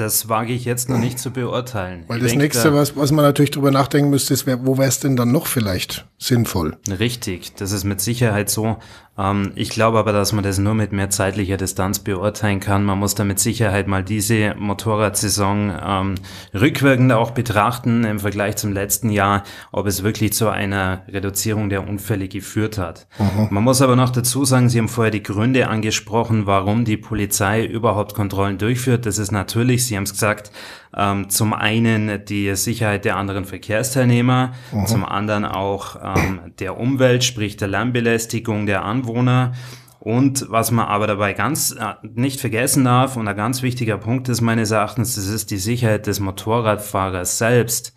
Das 0.00 0.30
wage 0.30 0.54
ich 0.54 0.64
jetzt 0.64 0.88
noch 0.88 0.96
nicht 0.96 1.18
zu 1.18 1.30
beurteilen. 1.30 2.04
Weil 2.08 2.16
ich 2.16 2.22
das 2.22 2.30
denke, 2.30 2.44
nächste, 2.44 2.74
was, 2.74 2.96
was 2.96 3.12
man 3.12 3.22
natürlich 3.22 3.50
drüber 3.50 3.70
nachdenken 3.70 4.08
müsste, 4.08 4.32
ist, 4.32 4.46
wo 4.46 4.78
wäre 4.78 4.88
es 4.88 4.98
denn 4.98 5.14
dann 5.14 5.30
noch 5.30 5.46
vielleicht 5.46 6.06
sinnvoll? 6.16 6.78
Richtig, 6.98 7.54
das 7.56 7.70
ist 7.70 7.84
mit 7.84 8.00
Sicherheit 8.00 8.48
so. 8.48 8.78
Ähm, 9.20 9.52
ich 9.54 9.70
glaube 9.70 9.98
aber, 9.98 10.12
dass 10.12 10.32
man 10.32 10.42
das 10.42 10.58
nur 10.58 10.74
mit 10.74 10.92
mehr 10.92 11.10
zeitlicher 11.10 11.56
Distanz 11.56 11.98
beurteilen 11.98 12.60
kann. 12.60 12.84
Man 12.84 12.98
muss 12.98 13.14
da 13.14 13.24
mit 13.24 13.38
Sicherheit 13.38 13.86
mal 13.86 14.02
diese 14.02 14.54
Motorradsaison 14.58 15.72
ähm, 15.84 16.14
rückwirkend 16.54 17.12
auch 17.12 17.32
betrachten 17.32 18.04
im 18.04 18.20
Vergleich 18.20 18.56
zum 18.56 18.72
letzten 18.72 19.10
Jahr, 19.10 19.42
ob 19.72 19.86
es 19.86 20.02
wirklich 20.02 20.32
zu 20.32 20.48
einer 20.48 21.02
Reduzierung 21.08 21.68
der 21.68 21.86
Unfälle 21.86 22.28
geführt 22.28 22.78
hat. 22.78 23.06
Mhm. 23.18 23.48
Man 23.50 23.64
muss 23.64 23.82
aber 23.82 23.96
noch 23.96 24.10
dazu 24.10 24.44
sagen, 24.44 24.68
Sie 24.68 24.78
haben 24.78 24.88
vorher 24.88 25.10
die 25.10 25.22
Gründe 25.22 25.68
angesprochen, 25.68 26.46
warum 26.46 26.84
die 26.84 26.96
Polizei 26.96 27.64
überhaupt 27.64 28.14
Kontrollen 28.14 28.58
durchführt. 28.58 29.06
Das 29.06 29.18
ist 29.18 29.32
natürlich, 29.32 29.86
Sie 29.90 29.96
haben 29.96 30.04
es 30.04 30.12
gesagt, 30.12 30.52
ähm, 30.96 31.30
zum 31.30 31.52
einen 31.52 32.24
die 32.24 32.54
Sicherheit 32.54 33.04
der 33.04 33.16
anderen 33.16 33.44
Verkehrsteilnehmer, 33.44 34.52
mhm. 34.70 34.86
zum 34.86 35.04
anderen 35.04 35.44
auch 35.44 35.96
ähm, 35.96 36.52
der 36.60 36.78
Umwelt, 36.78 37.24
sprich 37.24 37.56
der 37.56 37.66
Lärmbelästigung 37.66 38.66
der 38.66 38.84
Anwohner. 38.84 39.52
Und 39.98 40.46
was 40.48 40.70
man 40.70 40.86
aber 40.86 41.08
dabei 41.08 41.32
ganz 41.32 41.72
äh, 41.72 41.94
nicht 42.02 42.40
vergessen 42.40 42.84
darf 42.84 43.16
und 43.16 43.26
ein 43.26 43.36
ganz 43.36 43.62
wichtiger 43.62 43.98
Punkt 43.98 44.28
ist 44.28 44.42
meines 44.42 44.70
Erachtens, 44.70 45.16
das 45.16 45.26
ist 45.26 45.50
die 45.50 45.58
Sicherheit 45.58 46.06
des 46.06 46.20
Motorradfahrers 46.20 47.36
selbst. 47.36 47.92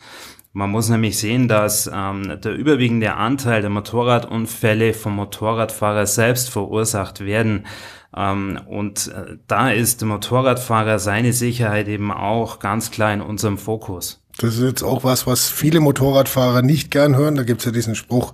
Man 0.51 0.71
muss 0.71 0.89
nämlich 0.89 1.19
sehen, 1.19 1.47
dass 1.47 1.89
ähm, 1.93 2.39
der 2.43 2.55
überwiegende 2.55 3.13
Anteil 3.13 3.61
der 3.61 3.69
Motorradunfälle 3.69 4.95
vom 4.95 5.15
Motorradfahrer 5.15 6.07
selbst 6.07 6.49
verursacht 6.49 7.21
werden. 7.21 7.67
Ähm, 8.15 8.59
und 8.67 9.07
äh, 9.07 9.37
da 9.47 9.71
ist 9.71 10.01
der 10.01 10.07
Motorradfahrer 10.07 10.99
seine 10.99 11.33
Sicherheit 11.33 11.87
eben 11.87 12.11
auch 12.11 12.59
ganz 12.59 12.91
klar 12.91 13.13
in 13.13 13.21
unserem 13.21 13.57
Fokus. 13.57 14.23
Das 14.37 14.55
ist 14.55 14.63
jetzt 14.63 14.83
auch 14.83 15.03
was, 15.03 15.27
was 15.27 15.49
viele 15.49 15.79
Motorradfahrer 15.79 16.63
nicht 16.63 16.89
gern 16.89 17.15
hören. 17.15 17.35
Da 17.35 17.43
gibt's 17.43 17.65
ja 17.65 17.71
diesen 17.71 17.93
Spruch, 17.93 18.33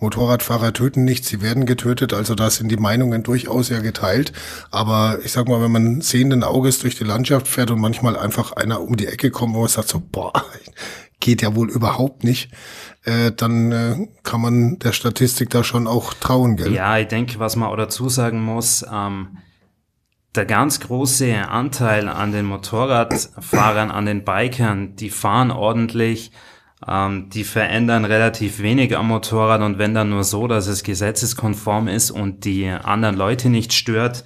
Motorradfahrer 0.00 0.72
töten 0.72 1.04
nicht, 1.04 1.26
sie 1.26 1.42
werden 1.42 1.66
getötet. 1.66 2.14
Also 2.14 2.34
da 2.34 2.48
sind 2.48 2.70
die 2.70 2.78
Meinungen 2.78 3.22
durchaus 3.22 3.68
ja 3.68 3.80
geteilt. 3.80 4.32
Aber 4.70 5.18
ich 5.22 5.32
sag 5.32 5.46
mal, 5.46 5.60
wenn 5.60 5.70
man 5.70 6.00
sehenden 6.00 6.44
Auges 6.44 6.78
durch 6.78 6.96
die 6.96 7.04
Landschaft 7.04 7.46
fährt 7.46 7.70
und 7.70 7.78
manchmal 7.78 8.16
einfach 8.16 8.52
einer 8.52 8.80
um 8.80 8.96
die 8.96 9.06
Ecke 9.06 9.30
kommt, 9.30 9.54
wo 9.54 9.60
man 9.60 9.68
sagt 9.68 9.88
so, 9.88 10.00
boah, 10.00 10.32
geht 11.24 11.40
ja 11.40 11.56
wohl 11.56 11.70
überhaupt 11.70 12.22
nicht, 12.22 12.50
äh, 13.04 13.32
dann 13.32 13.72
äh, 13.72 14.08
kann 14.22 14.42
man 14.42 14.78
der 14.78 14.92
Statistik 14.92 15.48
da 15.50 15.64
schon 15.64 15.86
auch 15.86 16.12
trauen, 16.12 16.56
gell? 16.56 16.72
Ja, 16.72 16.98
ich 16.98 17.08
denke, 17.08 17.38
was 17.38 17.56
man 17.56 17.70
auch 17.70 17.76
dazu 17.76 18.10
sagen 18.10 18.42
muss, 18.42 18.84
ähm, 18.92 19.38
der 20.34 20.44
ganz 20.44 20.80
große 20.80 21.48
Anteil 21.48 22.08
an 22.08 22.32
den 22.32 22.44
Motorradfahrern, 22.44 23.90
an 23.90 24.04
den 24.04 24.24
Bikern, 24.24 24.96
die 24.96 25.08
fahren 25.08 25.50
ordentlich, 25.50 26.30
ähm, 26.86 27.30
die 27.30 27.44
verändern 27.44 28.04
relativ 28.04 28.60
wenig 28.60 28.94
am 28.94 29.08
Motorrad 29.08 29.62
und 29.62 29.78
wenn 29.78 29.94
dann 29.94 30.10
nur 30.10 30.24
so, 30.24 30.46
dass 30.46 30.66
es 30.66 30.82
gesetzeskonform 30.82 31.88
ist 31.88 32.10
und 32.10 32.44
die 32.44 32.68
anderen 32.68 33.16
Leute 33.16 33.48
nicht 33.48 33.72
stört. 33.72 34.24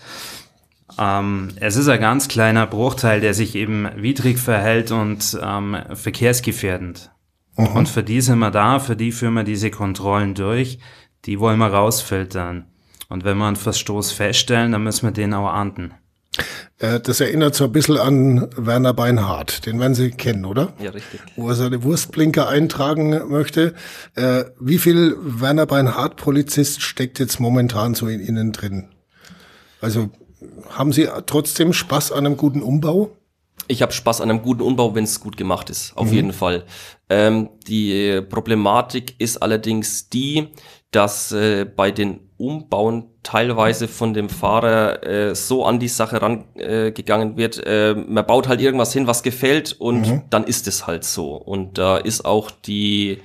Ähm, 0.99 1.51
es 1.61 1.77
ist 1.77 1.89
ein 1.89 2.01
ganz 2.01 2.29
kleiner 2.29 2.67
Bruchteil, 2.67 3.21
der 3.21 3.35
sich 3.35 3.55
eben 3.55 3.89
widrig 3.97 4.39
verhält 4.39 4.91
und 4.91 5.39
ähm, 5.41 5.77
verkehrsgefährdend. 5.95 7.11
Mhm. 7.57 7.67
Und 7.69 7.89
für 7.89 8.03
die 8.03 8.21
sind 8.21 8.39
wir 8.39 8.51
da, 8.51 8.81
für 8.81 8.97
die 8.97 9.13
führen 9.13 9.35
wir 9.35 9.45
diese 9.45 9.71
Kontrollen 9.71 10.35
durch, 10.35 10.79
die 11.25 11.41
wollen 11.41 11.59
wir 11.59 11.69
rausfiltern. 11.69 12.67
Und 13.09 13.25
wenn 13.25 13.39
wir 13.39 13.47
einen 13.47 13.57
Verstoß 13.57 14.13
feststellen, 14.13 14.73
dann 14.73 14.83
müssen 14.83 15.07
wir 15.07 15.13
den 15.13 15.35
auch 15.35 15.49
ahnden. 15.49 15.95
Äh, 16.79 17.01
das 17.01 17.21
erinnert 17.21 17.55
so 17.55 17.65
ein 17.65 17.73
bisschen 17.73 17.97
an 17.97 18.49
Werner 18.57 18.93
Beinhardt. 18.93 19.67
Den 19.67 19.81
werden 19.81 19.95
Sie 19.95 20.11
kennen, 20.11 20.45
oder? 20.45 20.75
Ja, 20.79 20.91
richtig. 20.91 21.21
Wo 21.37 21.49
er 21.49 21.55
seine 21.55 21.83
Wurstblinker 21.83 22.49
eintragen 22.49 23.29
möchte. 23.29 23.75
Äh, 24.15 24.45
wie 24.61 24.79
viel 24.79 25.17
Werner 25.19 25.67
Beinhardt-Polizist 25.67 26.83
steckt 26.83 27.19
jetzt 27.19 27.41
momentan 27.41 27.95
so 27.95 28.09
in 28.09 28.21
Ihnen 28.21 28.53
drin? 28.53 28.89
Also 29.81 30.11
haben 30.71 30.93
Sie 30.93 31.09
trotzdem 31.27 31.73
Spaß 31.73 32.13
an 32.13 32.27
einem 32.27 32.37
guten 32.37 32.63
Umbau? 32.63 33.11
Ich 33.67 33.83
habe 33.83 33.93
Spaß 33.93 34.21
an 34.21 34.31
einem 34.31 34.43
guten 34.43 34.63
Umbau, 34.63 34.95
wenn 34.95 35.05
es 35.05 35.21
gut 35.21 35.37
gemacht 35.37 35.69
ist, 35.69 35.97
auf 35.97 36.09
mhm. 36.09 36.15
jeden 36.15 36.33
Fall. 36.33 36.65
Ähm, 37.11 37.51
die 37.67 38.23
Problematik 38.23 39.15
ist 39.19 39.43
allerdings 39.43 40.09
die, 40.09 40.49
dass 40.91 41.33
äh, 41.33 41.65
bei 41.65 41.91
den 41.91 42.21
Umbauen 42.39 43.11
teilweise 43.23 43.89
von 43.89 44.15
dem 44.15 44.29
Fahrer 44.29 45.05
äh, 45.05 45.35
so 45.35 45.67
an 45.67 45.79
die 45.81 45.89
Sache 45.89 46.23
rangegangen 46.23 47.35
äh, 47.35 47.37
wird. 47.37 47.67
Äh, 47.67 47.95
man 47.95 48.25
baut 48.25 48.49
halt 48.49 48.61
irgendwas 48.61 48.93
hin, 48.93 49.07
was 49.07 49.23
gefällt 49.23 49.73
und 49.79 50.09
mhm. 50.09 50.23
dann 50.31 50.45
ist 50.45 50.67
es 50.67 50.87
halt 50.87 51.05
so. 51.05 51.35
Und 51.35 51.77
da 51.77 51.99
ist 51.99 52.25
auch 52.25 52.51
die 52.51 53.19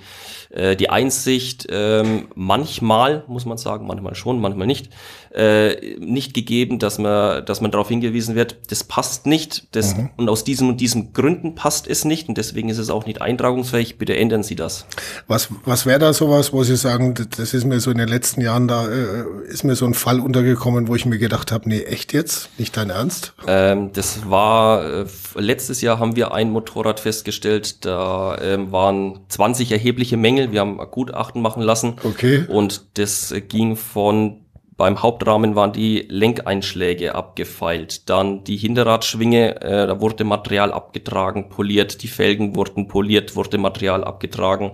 äh, 0.54 0.76
die 0.76 0.90
Einsicht 0.90 1.68
ähm, 1.70 2.28
manchmal, 2.36 3.24
muss 3.28 3.46
man 3.46 3.58
sagen, 3.58 3.88
manchmal 3.88 4.16
schon, 4.16 4.40
manchmal 4.40 4.68
nicht, 4.68 4.90
äh, 5.34 5.98
nicht 5.98 6.34
gegeben, 6.34 6.80
dass 6.80 7.00
man, 7.00 7.44
dass 7.46 7.60
man 7.60 7.72
darauf 7.72 7.90
hingewiesen 7.90 8.36
wird, 8.36 8.58
das 8.70 8.84
passt 8.84 9.26
nicht, 9.26 9.76
das, 9.76 9.96
mhm. 9.96 10.12
und 10.16 10.30
aus 10.30 10.44
diesen 10.44 10.70
und 10.70 10.80
diesen 10.80 11.14
Gründen 11.14 11.56
passt 11.56 11.88
es 11.88 12.06
nicht 12.06 12.30
und 12.30 12.38
deswegen 12.38 12.70
ist 12.70 12.78
es 12.78 12.90
auch 12.90 13.06
nicht 13.06 13.22
eintragungsfähig, 13.22 13.98
bitte 13.98 14.16
ändern 14.16 14.44
Sie 14.44 14.56
das. 14.56 14.86
Was, 15.28 15.50
was 15.66 15.86
wäre 15.86 16.00
da 16.00 16.14
sowas, 16.14 16.54
wo 16.54 16.64
Sie 16.64 16.76
sagen, 16.76 17.16
das 17.36 17.54
ist 17.54 17.66
mir 17.66 17.80
so 17.80 17.90
in 17.90 17.98
den 17.98 18.08
letzten 18.08 18.42
Jahren, 18.42 18.68
da 18.68 18.88
äh, 18.88 19.24
ist 19.48 19.64
mir 19.64 19.76
so 19.76 19.86
ein 19.86 19.96
Fall 19.96 20.20
untergekommen, 20.20 20.88
wo 20.88 20.96
ich 20.96 21.06
mir 21.06 21.18
gedacht 21.18 21.52
habe, 21.52 21.68
nee, 21.68 21.82
echt 21.82 22.14
jetzt? 22.14 22.50
Nicht 22.60 22.78
dein 22.78 22.92
Ernst? 22.92 23.34
Ähm, 23.48 23.92
das 23.94 24.30
war, 24.30 24.86
äh, 24.86 25.06
letztes 25.36 25.82
Jahr 25.82 25.98
haben 25.98 26.16
wir 26.16 26.34
ein 26.34 26.52
Motorrad 26.52 27.00
festgestellt, 27.00 27.86
da 27.86 28.38
ähm, 28.40 28.72
waren 28.72 29.22
20 29.30 29.72
erhebliche 29.72 30.18
Mängel, 30.18 30.43
wir 30.52 30.60
haben 30.60 30.80
ein 30.80 30.92
Gutachten 30.92 31.42
machen 31.42 31.64
lassen. 31.64 31.96
Okay. 32.04 32.46
Und 32.48 32.98
das 32.98 33.34
ging 33.48 33.76
von 33.76 34.44
beim 34.76 35.02
Hauptrahmen 35.02 35.56
waren 35.56 35.72
die 35.72 36.06
Lenkeinschläge 36.10 37.16
abgefeilt. 37.16 38.10
Dann 38.10 38.44
die 38.44 38.58
Hinterradschwinge, 38.58 39.62
äh, 39.62 39.88
da 39.88 40.02
wurde 40.02 40.24
Material 40.24 40.74
abgetragen, 40.74 41.50
poliert. 41.50 42.02
Die 42.02 42.08
Felgen 42.08 42.56
wurden 42.56 42.88
poliert, 42.88 43.36
wurde 43.36 43.58
Material 43.58 44.04
abgetragen. 44.04 44.72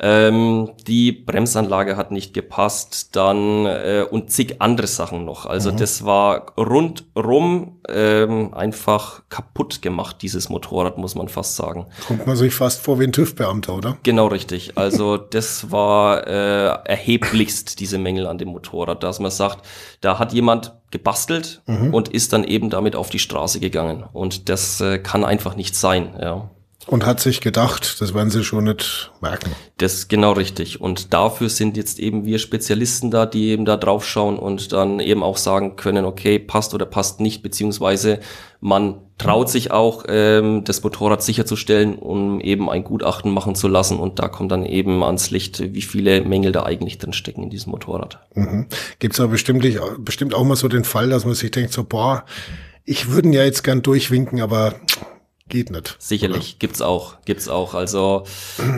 Ähm, 0.00 0.70
die 0.86 1.10
Bremsanlage 1.10 1.96
hat 1.96 2.12
nicht 2.12 2.32
gepasst, 2.32 3.16
dann 3.16 3.66
äh, 3.66 4.04
und 4.08 4.30
zig 4.30 4.60
andere 4.60 4.86
Sachen 4.86 5.24
noch. 5.24 5.46
Also 5.46 5.72
mhm. 5.72 5.76
das 5.76 6.04
war 6.04 6.52
rundrum 6.56 7.80
ähm, 7.88 8.54
einfach 8.54 9.22
kaputt 9.28 9.82
gemacht, 9.82 10.18
dieses 10.22 10.48
Motorrad, 10.48 10.98
muss 10.98 11.16
man 11.16 11.28
fast 11.28 11.56
sagen. 11.56 11.86
Kommt 12.06 12.26
man 12.28 12.36
sich 12.36 12.54
fast 12.54 12.80
vor 12.80 13.00
wie 13.00 13.04
ein 13.04 13.12
TÜV-Beamter, 13.12 13.74
oder? 13.76 13.98
Genau 14.04 14.28
richtig. 14.28 14.78
Also 14.78 15.16
das 15.16 15.72
war 15.72 16.26
äh, 16.28 16.68
erheblichst 16.84 17.80
diese 17.80 17.98
Mängel 17.98 18.28
an 18.28 18.38
dem 18.38 18.48
Motorrad, 18.48 19.02
dass 19.02 19.18
man 19.18 19.32
sagt, 19.32 19.66
da 20.00 20.20
hat 20.20 20.32
jemand 20.32 20.74
gebastelt 20.92 21.60
mhm. 21.66 21.92
und 21.92 22.08
ist 22.08 22.32
dann 22.32 22.44
eben 22.44 22.70
damit 22.70 22.94
auf 22.94 23.10
die 23.10 23.18
Straße 23.18 23.58
gegangen. 23.58 24.04
Und 24.12 24.48
das 24.48 24.80
äh, 24.80 24.98
kann 24.98 25.24
einfach 25.24 25.56
nicht 25.56 25.74
sein, 25.74 26.14
ja. 26.20 26.50
Und 26.88 27.04
hat 27.04 27.20
sich 27.20 27.42
gedacht, 27.42 28.00
das 28.00 28.14
werden 28.14 28.30
sie 28.30 28.42
schon 28.42 28.64
nicht 28.64 29.12
merken. 29.20 29.52
Das 29.76 29.92
ist 29.92 30.08
genau 30.08 30.32
richtig. 30.32 30.80
Und 30.80 31.12
dafür 31.12 31.50
sind 31.50 31.76
jetzt 31.76 31.98
eben 31.98 32.24
wir 32.24 32.38
Spezialisten 32.38 33.10
da, 33.10 33.26
die 33.26 33.48
eben 33.48 33.66
da 33.66 33.76
drauf 33.76 34.06
schauen 34.06 34.38
und 34.38 34.72
dann 34.72 34.98
eben 34.98 35.22
auch 35.22 35.36
sagen 35.36 35.76
können, 35.76 36.06
okay, 36.06 36.38
passt 36.38 36.72
oder 36.72 36.86
passt 36.86 37.20
nicht, 37.20 37.42
beziehungsweise 37.42 38.20
man 38.60 39.02
traut 39.18 39.50
sich 39.50 39.70
auch, 39.70 40.04
ähm, 40.08 40.64
das 40.64 40.82
Motorrad 40.82 41.22
sicherzustellen, 41.22 41.94
um 41.96 42.40
eben 42.40 42.70
ein 42.70 42.84
Gutachten 42.84 43.32
machen 43.32 43.54
zu 43.54 43.68
lassen. 43.68 43.98
Und 43.98 44.18
da 44.18 44.28
kommt 44.28 44.50
dann 44.50 44.64
eben 44.64 45.04
ans 45.04 45.30
Licht, 45.30 45.74
wie 45.74 45.82
viele 45.82 46.22
Mängel 46.22 46.52
da 46.52 46.62
eigentlich 46.62 46.96
drin 46.96 47.12
stecken 47.12 47.42
in 47.42 47.50
diesem 47.50 47.72
Motorrad. 47.72 48.20
Mhm. 48.34 48.66
Gibt 48.98 49.12
es 49.12 49.20
aber 49.20 49.32
bestimmt, 49.32 49.62
bestimmt 49.98 50.32
auch 50.32 50.44
mal 50.44 50.56
so 50.56 50.68
den 50.68 50.84
Fall, 50.84 51.10
dass 51.10 51.26
man 51.26 51.34
sich 51.34 51.50
denkt, 51.50 51.74
so, 51.74 51.84
boah, 51.84 52.24
ich 52.86 53.10
würde 53.10 53.28
ja 53.28 53.44
jetzt 53.44 53.62
gern 53.62 53.82
durchwinken, 53.82 54.40
aber 54.40 54.74
geht 55.48 55.70
nicht. 55.70 55.96
Sicherlich, 55.98 56.50
oder? 56.50 56.58
gibt's 56.58 56.82
auch, 56.82 57.16
gibt's 57.24 57.48
auch. 57.48 57.74
Also 57.74 58.24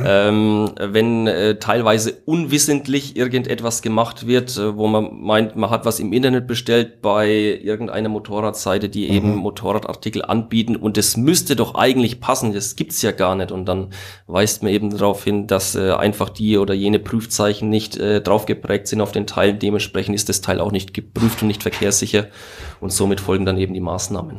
ähm, 0.05 0.71
wenn 0.79 1.27
äh, 1.27 1.59
teilweise 1.59 2.23
unwissentlich 2.25 3.17
irgendetwas 3.17 3.83
gemacht 3.83 4.27
wird, 4.27 4.57
äh, 4.57 4.77
wo 4.77 4.87
man 4.87 5.21
meint, 5.21 5.57
man 5.57 5.71
hat 5.71 5.85
was 5.85 6.01
im 6.01 6.13
Internet 6.13 6.47
bestellt 6.47 7.03
bei 7.03 7.29
irgendeiner 7.29 8.09
Motorradseite, 8.09 8.89
die 8.89 9.09
mhm. 9.09 9.17
eben 9.17 9.35
Motorradartikel 9.37 10.25
anbieten 10.25 10.77
und 10.77 10.99
es 10.99 11.17
müsste 11.17 11.57
doch 11.57 11.75
eigentlich 11.75 12.21
passen, 12.21 12.53
das 12.53 12.77
gibt's 12.77 13.03
ja 13.03 13.13
gar 13.13 13.35
nicht 13.35 13.53
und 13.53 13.67
dann 13.67 13.91
weist 14.27 14.63
man 14.63 14.73
eben 14.73 14.91
darauf 14.91 15.25
hin, 15.25 15.47
dass 15.47 15.75
äh, 15.75 15.93
einfach 15.93 16.29
die 16.29 16.59
oder 16.59 16.75
jene 16.75 16.99
Prüfzeichen 16.99 17.69
nicht 17.69 17.97
äh, 17.97 18.21
drauf 18.21 18.47
geprägt 18.47 18.89
sind 18.89 19.01
auf 19.01 19.13
den 19.13 19.27
Teilen. 19.27 19.59
Dementsprechend 19.59 20.15
ist 20.15 20.29
das 20.29 20.41
Teil 20.41 20.61
auch 20.61 20.73
nicht 20.73 20.95
geprüft 20.95 21.43
und 21.43 21.49
nicht 21.49 21.63
verkehrssicher 21.63 22.29
und 22.81 22.93
somit 22.93 23.21
folgen 23.21 23.45
dann 23.45 23.59
eben 23.59 23.75
die 23.75 23.81
Maßnahmen 23.81 24.39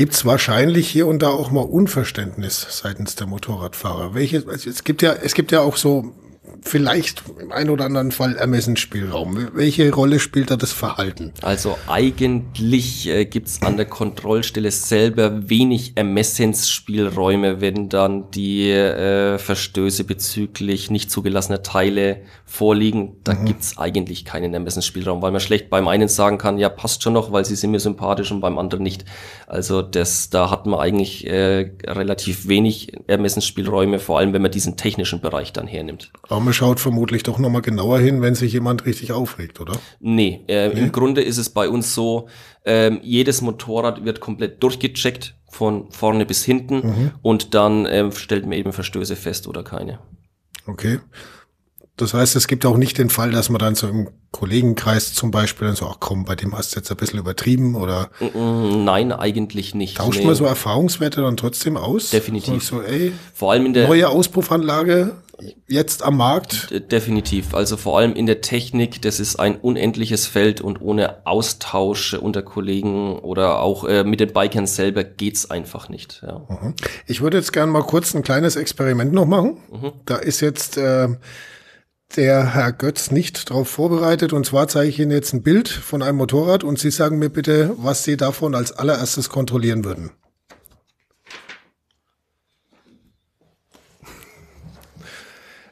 gibt 0.00 0.14
es 0.14 0.24
wahrscheinlich 0.24 0.88
hier 0.88 1.06
und 1.06 1.20
da 1.20 1.28
auch 1.28 1.50
mal 1.50 1.60
Unverständnis 1.60 2.66
seitens 2.70 3.16
der 3.16 3.26
Motorradfahrer. 3.26 4.14
Welche, 4.14 4.42
also 4.48 4.70
es 4.70 4.82
gibt 4.82 5.02
ja, 5.02 5.12
es 5.12 5.34
gibt 5.34 5.52
ja 5.52 5.60
auch 5.60 5.76
so 5.76 6.14
vielleicht 6.62 7.22
im 7.40 7.52
einen 7.52 7.70
oder 7.70 7.84
anderen 7.84 8.12
Fall 8.12 8.36
Ermessensspielraum. 8.36 9.50
Welche 9.54 9.92
Rolle 9.92 10.20
spielt 10.20 10.50
da 10.50 10.56
das 10.56 10.72
Verhalten? 10.72 11.32
Also 11.42 11.76
eigentlich 11.86 13.08
äh, 13.08 13.24
gibt's 13.24 13.62
an 13.62 13.76
der 13.76 13.86
Kontrollstelle 13.86 14.70
selber 14.70 15.48
wenig 15.48 15.92
Ermessensspielräume, 15.96 17.60
wenn 17.60 17.88
dann 17.88 18.30
die 18.30 18.70
äh, 18.70 19.38
Verstöße 19.38 20.04
bezüglich 20.04 20.90
nicht 20.90 21.10
zugelassener 21.10 21.62
Teile 21.62 22.22
vorliegen. 22.44 23.16
Da 23.24 23.34
mhm. 23.34 23.44
gibt's 23.46 23.78
eigentlich 23.78 24.24
keinen 24.24 24.52
Ermessensspielraum, 24.54 25.22
weil 25.22 25.30
man 25.30 25.40
schlecht 25.40 25.70
beim 25.70 25.88
einen 25.88 26.08
sagen 26.08 26.38
kann, 26.38 26.58
ja 26.58 26.68
passt 26.68 27.02
schon 27.02 27.12
noch, 27.12 27.32
weil 27.32 27.44
sie 27.44 27.56
sind 27.56 27.70
mir 27.70 27.80
sympathisch 27.80 28.30
und 28.32 28.40
beim 28.40 28.58
anderen 28.58 28.82
nicht. 28.82 29.04
Also 29.46 29.82
das, 29.82 30.30
da 30.30 30.50
hat 30.50 30.66
man 30.66 30.80
eigentlich 30.80 31.26
äh, 31.26 31.70
relativ 31.84 32.48
wenig 32.48 32.92
Ermessensspielräume, 33.06 33.98
vor 33.98 34.18
allem 34.18 34.32
wenn 34.32 34.42
man 34.42 34.50
diesen 34.50 34.76
technischen 34.76 35.20
Bereich 35.20 35.52
dann 35.52 35.66
hernimmt. 35.66 36.10
Aber 36.28 36.39
man 36.44 36.52
schaut 36.52 36.80
vermutlich 36.80 37.22
doch 37.22 37.38
nochmal 37.38 37.62
genauer 37.62 37.98
hin, 37.98 38.22
wenn 38.22 38.34
sich 38.34 38.52
jemand 38.52 38.86
richtig 38.86 39.12
aufregt, 39.12 39.60
oder? 39.60 39.74
Nee, 40.00 40.44
äh, 40.48 40.68
nee? 40.68 40.80
im 40.80 40.92
Grunde 40.92 41.22
ist 41.22 41.38
es 41.38 41.50
bei 41.50 41.68
uns 41.68 41.94
so, 41.94 42.28
ähm, 42.64 43.00
jedes 43.02 43.40
Motorrad 43.40 44.04
wird 44.04 44.20
komplett 44.20 44.62
durchgecheckt, 44.62 45.36
von 45.48 45.90
vorne 45.90 46.26
bis 46.26 46.44
hinten, 46.44 46.76
mhm. 46.76 47.10
und 47.22 47.54
dann 47.54 47.86
äh, 47.86 48.10
stellt 48.12 48.44
man 48.44 48.52
eben 48.52 48.72
Verstöße 48.72 49.16
fest 49.16 49.48
oder 49.48 49.62
keine. 49.62 50.00
Okay. 50.66 50.98
Das 52.00 52.14
heißt, 52.14 52.34
es 52.36 52.46
gibt 52.46 52.64
auch 52.64 52.76
nicht 52.76 52.96
den 52.98 53.10
Fall, 53.10 53.30
dass 53.30 53.50
man 53.50 53.58
dann 53.58 53.74
so 53.74 53.86
im 53.86 54.08
Kollegenkreis 54.30 55.12
zum 55.12 55.30
Beispiel 55.30 55.66
dann 55.66 55.76
so, 55.76 55.86
ach 55.86 55.96
komm, 56.00 56.24
bei 56.24 56.34
dem 56.34 56.56
hast 56.56 56.74
du 56.74 56.80
jetzt 56.80 56.90
ein 56.90 56.96
bisschen 56.96 57.18
übertrieben 57.18 57.74
oder? 57.74 58.10
Nein, 58.34 59.12
eigentlich 59.12 59.74
nicht. 59.74 59.98
Tauscht 59.98 60.20
nee. 60.20 60.26
man 60.26 60.34
so 60.34 60.44
Erfahrungswerte 60.46 61.20
dann 61.20 61.36
trotzdem 61.36 61.76
aus? 61.76 62.10
Definitiv. 62.10 62.62
So, 62.64 62.80
ey, 62.80 63.12
Vor 63.34 63.52
allem 63.52 63.66
in 63.66 63.74
der 63.74 63.86
neue 63.86 64.08
Auspuffanlage 64.08 65.12
jetzt 65.68 66.02
am 66.02 66.16
Markt? 66.16 66.70
Definitiv. 66.90 67.54
Also 67.54 67.76
vor 67.76 67.98
allem 67.98 68.14
in 68.14 68.26
der 68.26 68.40
Technik, 68.40 69.02
das 69.02 69.20
ist 69.20 69.36
ein 69.36 69.56
unendliches 69.56 70.26
Feld 70.26 70.60
und 70.60 70.80
ohne 70.80 71.26
Austausch 71.26 72.14
unter 72.14 72.42
Kollegen 72.42 73.18
oder 73.18 73.60
auch 73.60 73.84
äh, 73.84 74.04
mit 74.04 74.20
den 74.20 74.32
Bikern 74.32 74.66
selber 74.66 75.04
geht's 75.04 75.50
einfach 75.50 75.88
nicht. 75.88 76.22
Ja. 76.26 76.46
Mhm. 76.48 76.74
Ich 77.06 77.20
würde 77.20 77.36
jetzt 77.36 77.52
gerne 77.52 77.72
mal 77.72 77.82
kurz 77.82 78.14
ein 78.14 78.22
kleines 78.22 78.56
Experiment 78.56 79.12
noch 79.12 79.26
machen. 79.26 79.58
Mhm. 79.70 79.92
Da 80.06 80.16
ist 80.16 80.40
jetzt 80.40 80.76
äh, 80.76 81.08
der 82.16 82.54
Herr 82.54 82.72
Götz 82.72 83.10
nicht 83.10 83.50
darauf 83.50 83.68
vorbereitet. 83.68 84.32
Und 84.32 84.46
zwar 84.46 84.68
zeige 84.68 84.88
ich 84.88 84.98
Ihnen 84.98 85.10
jetzt 85.10 85.32
ein 85.32 85.42
Bild 85.42 85.68
von 85.68 86.02
einem 86.02 86.18
Motorrad 86.18 86.64
und 86.64 86.78
Sie 86.78 86.90
sagen 86.90 87.18
mir 87.18 87.30
bitte, 87.30 87.74
was 87.76 88.04
Sie 88.04 88.16
davon 88.16 88.54
als 88.54 88.72
allererstes 88.72 89.28
kontrollieren 89.28 89.84
würden. 89.84 90.10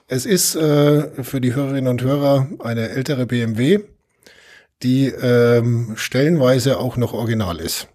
Es 0.06 0.24
ist 0.24 0.56
äh, 0.56 1.22
für 1.22 1.40
die 1.40 1.54
Hörerinnen 1.54 1.88
und 1.88 2.02
Hörer 2.02 2.48
eine 2.60 2.88
ältere 2.88 3.26
BMW, 3.26 3.80
die 4.82 5.08
ähm, 5.08 5.92
stellenweise 5.96 6.78
auch 6.78 6.96
noch 6.96 7.12
original 7.12 7.60
ist. 7.60 7.88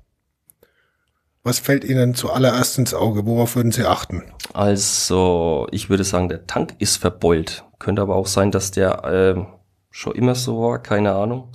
Was 1.43 1.59
fällt 1.59 1.83
Ihnen 1.83 2.15
zuallererst 2.15 2.77
ins 2.77 2.93
Auge? 2.93 3.25
Worauf 3.25 3.57
würden 3.57 3.73
Sie 3.73 3.85
achten? 3.85 4.23
Also, 4.53 5.67
ich 5.71 5.89
würde 5.89 6.05
sagen, 6.05 6.29
der 6.29 6.47
Tank 6.47 6.75
ist 6.79 6.97
verbeult. 6.97 7.65
Könnte 7.79 8.01
aber 8.01 8.15
auch 8.15 8.27
sein, 8.27 8.49
dass 8.49 8.71
der 8.71 9.03
äh, 9.03 9.45
schon 9.91 10.15
immer 10.15 10.35
so 10.35 10.61
war, 10.61 10.81
keine 10.81 11.13
Ahnung. 11.13 11.49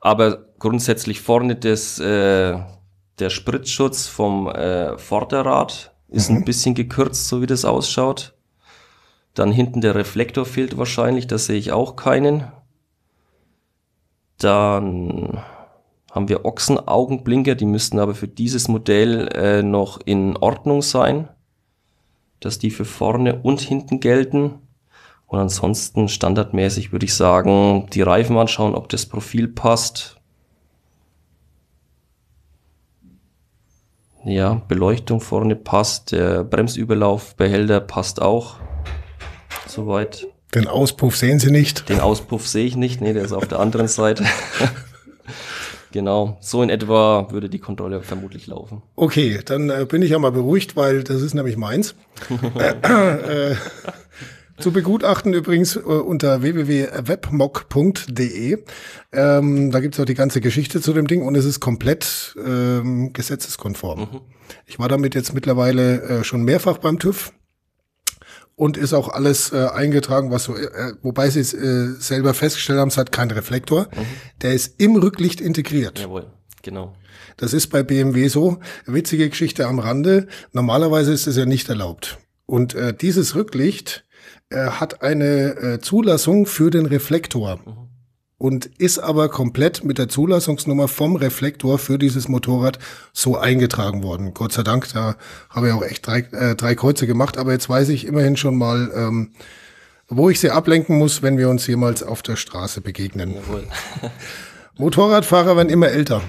Aber 0.00 0.46
grundsätzlich 0.58 1.20
vorne 1.20 1.54
das, 1.54 2.00
äh, 2.00 2.58
der 3.20 3.30
Spritzschutz 3.30 4.08
vom 4.08 4.48
äh, 4.48 4.98
Vorderrad 4.98 5.92
ist 6.08 6.30
mhm. 6.30 6.38
ein 6.38 6.44
bisschen 6.44 6.74
gekürzt, 6.74 7.28
so 7.28 7.40
wie 7.40 7.46
das 7.46 7.64
ausschaut. 7.64 8.34
Dann 9.34 9.52
hinten 9.52 9.80
der 9.80 9.94
Reflektor 9.94 10.46
fehlt 10.46 10.76
wahrscheinlich, 10.78 11.28
da 11.28 11.38
sehe 11.38 11.58
ich 11.58 11.70
auch 11.70 11.94
keinen. 11.94 12.50
Dann 14.38 15.44
haben 16.10 16.28
wir 16.28 16.44
Ochsenaugenblinker, 16.44 17.54
die 17.54 17.66
müssten 17.66 17.98
aber 17.98 18.14
für 18.14 18.28
dieses 18.28 18.68
Modell 18.68 19.28
äh, 19.28 19.62
noch 19.62 20.00
in 20.04 20.36
Ordnung 20.36 20.82
sein, 20.82 21.28
dass 22.40 22.58
die 22.58 22.70
für 22.70 22.84
vorne 22.84 23.40
und 23.42 23.60
hinten 23.60 24.00
gelten. 24.00 24.54
Und 25.26 25.38
ansonsten 25.38 26.08
standardmäßig 26.08 26.92
würde 26.92 27.04
ich 27.04 27.14
sagen, 27.14 27.88
die 27.92 28.00
Reifen 28.00 28.38
anschauen, 28.38 28.74
ob 28.74 28.88
das 28.88 29.04
Profil 29.04 29.48
passt. 29.48 30.16
Ja, 34.24 34.62
Beleuchtung 34.68 35.20
vorne 35.20 35.54
passt, 35.54 36.12
der 36.12 36.44
Bremsüberlaufbehälter 36.44 37.80
passt 37.80 38.22
auch. 38.22 38.56
Soweit. 39.66 40.26
Den 40.54 40.66
Auspuff 40.66 41.16
sehen 41.16 41.38
Sie 41.38 41.50
nicht? 41.50 41.88
Den 41.90 42.00
Auspuff 42.00 42.48
sehe 42.48 42.64
ich 42.64 42.76
nicht, 42.76 43.02
nee, 43.02 43.12
der 43.12 43.22
ist 43.22 43.32
auf 43.32 43.46
der 43.46 43.60
anderen 43.60 43.88
Seite. 43.88 44.24
Genau, 45.92 46.36
so 46.40 46.62
in 46.62 46.70
etwa 46.70 47.28
würde 47.30 47.48
die 47.48 47.58
Kontrolle 47.58 48.02
vermutlich 48.02 48.46
laufen. 48.46 48.82
Okay, 48.94 49.40
dann 49.44 49.70
äh, 49.70 49.86
bin 49.88 50.02
ich 50.02 50.10
ja 50.10 50.18
mal 50.18 50.32
beruhigt, 50.32 50.76
weil 50.76 51.02
das 51.02 51.22
ist 51.22 51.34
nämlich 51.34 51.56
meins. 51.56 51.94
äh, 52.58 53.52
äh, 53.52 53.56
zu 54.58 54.72
begutachten 54.72 55.32
übrigens 55.34 55.76
äh, 55.76 55.80
unter 55.80 56.42
www.webmock.de. 56.42 58.58
Ähm, 59.12 59.70
da 59.70 59.80
gibt's 59.80 60.00
auch 60.00 60.04
die 60.04 60.14
ganze 60.14 60.40
Geschichte 60.40 60.80
zu 60.80 60.92
dem 60.92 61.06
Ding 61.06 61.22
und 61.22 61.36
es 61.36 61.44
ist 61.44 61.60
komplett 61.60 62.34
ähm, 62.44 63.12
gesetzeskonform. 63.12 64.00
Mhm. 64.00 64.20
Ich 64.66 64.78
war 64.78 64.88
damit 64.88 65.14
jetzt 65.14 65.32
mittlerweile 65.32 66.02
äh, 66.02 66.24
schon 66.24 66.42
mehrfach 66.42 66.78
beim 66.78 66.98
TÜV 66.98 67.32
und 68.58 68.76
ist 68.76 68.92
auch 68.92 69.08
alles 69.08 69.52
äh, 69.52 69.68
eingetragen, 69.72 70.32
was 70.32 70.44
so, 70.44 70.56
äh, 70.56 70.92
wobei 71.02 71.30
sie 71.30 71.38
es 71.38 71.54
äh, 71.54 71.94
selber 72.00 72.34
festgestellt 72.34 72.80
haben, 72.80 72.88
es 72.88 72.96
hat 72.96 73.12
keinen 73.12 73.30
Reflektor. 73.30 73.84
Mhm. 73.84 74.06
Der 74.42 74.52
ist 74.52 74.74
im 74.80 74.96
Rücklicht 74.96 75.40
integriert. 75.40 76.00
Jawohl, 76.00 76.26
genau. 76.62 76.96
Das 77.36 77.52
ist 77.52 77.68
bei 77.68 77.84
BMW 77.84 78.26
so. 78.26 78.58
Witzige 78.84 79.28
Geschichte 79.28 79.68
am 79.68 79.78
Rande. 79.78 80.26
Normalerweise 80.52 81.12
ist 81.12 81.28
es 81.28 81.36
ja 81.36 81.46
nicht 81.46 81.68
erlaubt. 81.68 82.18
Und 82.46 82.74
äh, 82.74 82.92
dieses 82.92 83.36
Rücklicht 83.36 84.04
äh, 84.50 84.70
hat 84.70 85.02
eine 85.02 85.56
äh, 85.56 85.78
Zulassung 85.78 86.46
für 86.46 86.70
den 86.70 86.86
Reflektor. 86.86 87.60
Mhm. 87.64 87.87
Und 88.38 88.66
ist 88.78 89.00
aber 89.00 89.28
komplett 89.28 89.84
mit 89.84 89.98
der 89.98 90.08
Zulassungsnummer 90.08 90.86
vom 90.86 91.16
Reflektor 91.16 91.78
für 91.78 91.98
dieses 91.98 92.28
Motorrad 92.28 92.78
so 93.12 93.36
eingetragen 93.36 94.04
worden. 94.04 94.32
Gott 94.32 94.52
sei 94.52 94.62
Dank, 94.62 94.88
da 94.92 95.16
habe 95.50 95.68
ich 95.68 95.72
auch 95.74 95.82
echt 95.82 96.06
drei, 96.06 96.20
äh, 96.20 96.54
drei 96.54 96.76
Kreuze 96.76 97.08
gemacht, 97.08 97.36
aber 97.36 97.52
jetzt 97.52 97.68
weiß 97.68 97.88
ich 97.88 98.06
immerhin 98.06 98.36
schon 98.36 98.56
mal, 98.56 98.90
ähm, 98.94 99.32
wo 100.08 100.30
ich 100.30 100.40
sie 100.40 100.50
ablenken 100.50 100.96
muss, 100.96 101.20
wenn 101.20 101.36
wir 101.36 101.50
uns 101.50 101.66
jemals 101.66 102.02
auf 102.02 102.22
der 102.22 102.36
Straße 102.36 102.80
begegnen. 102.80 103.34
Motorradfahrer 104.78 105.56
werden 105.56 105.68
immer 105.68 105.88
älter. 105.88 106.22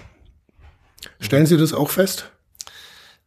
Stellen 1.20 1.46
Sie 1.46 1.58
das 1.58 1.74
auch 1.74 1.90
fest? 1.90 2.32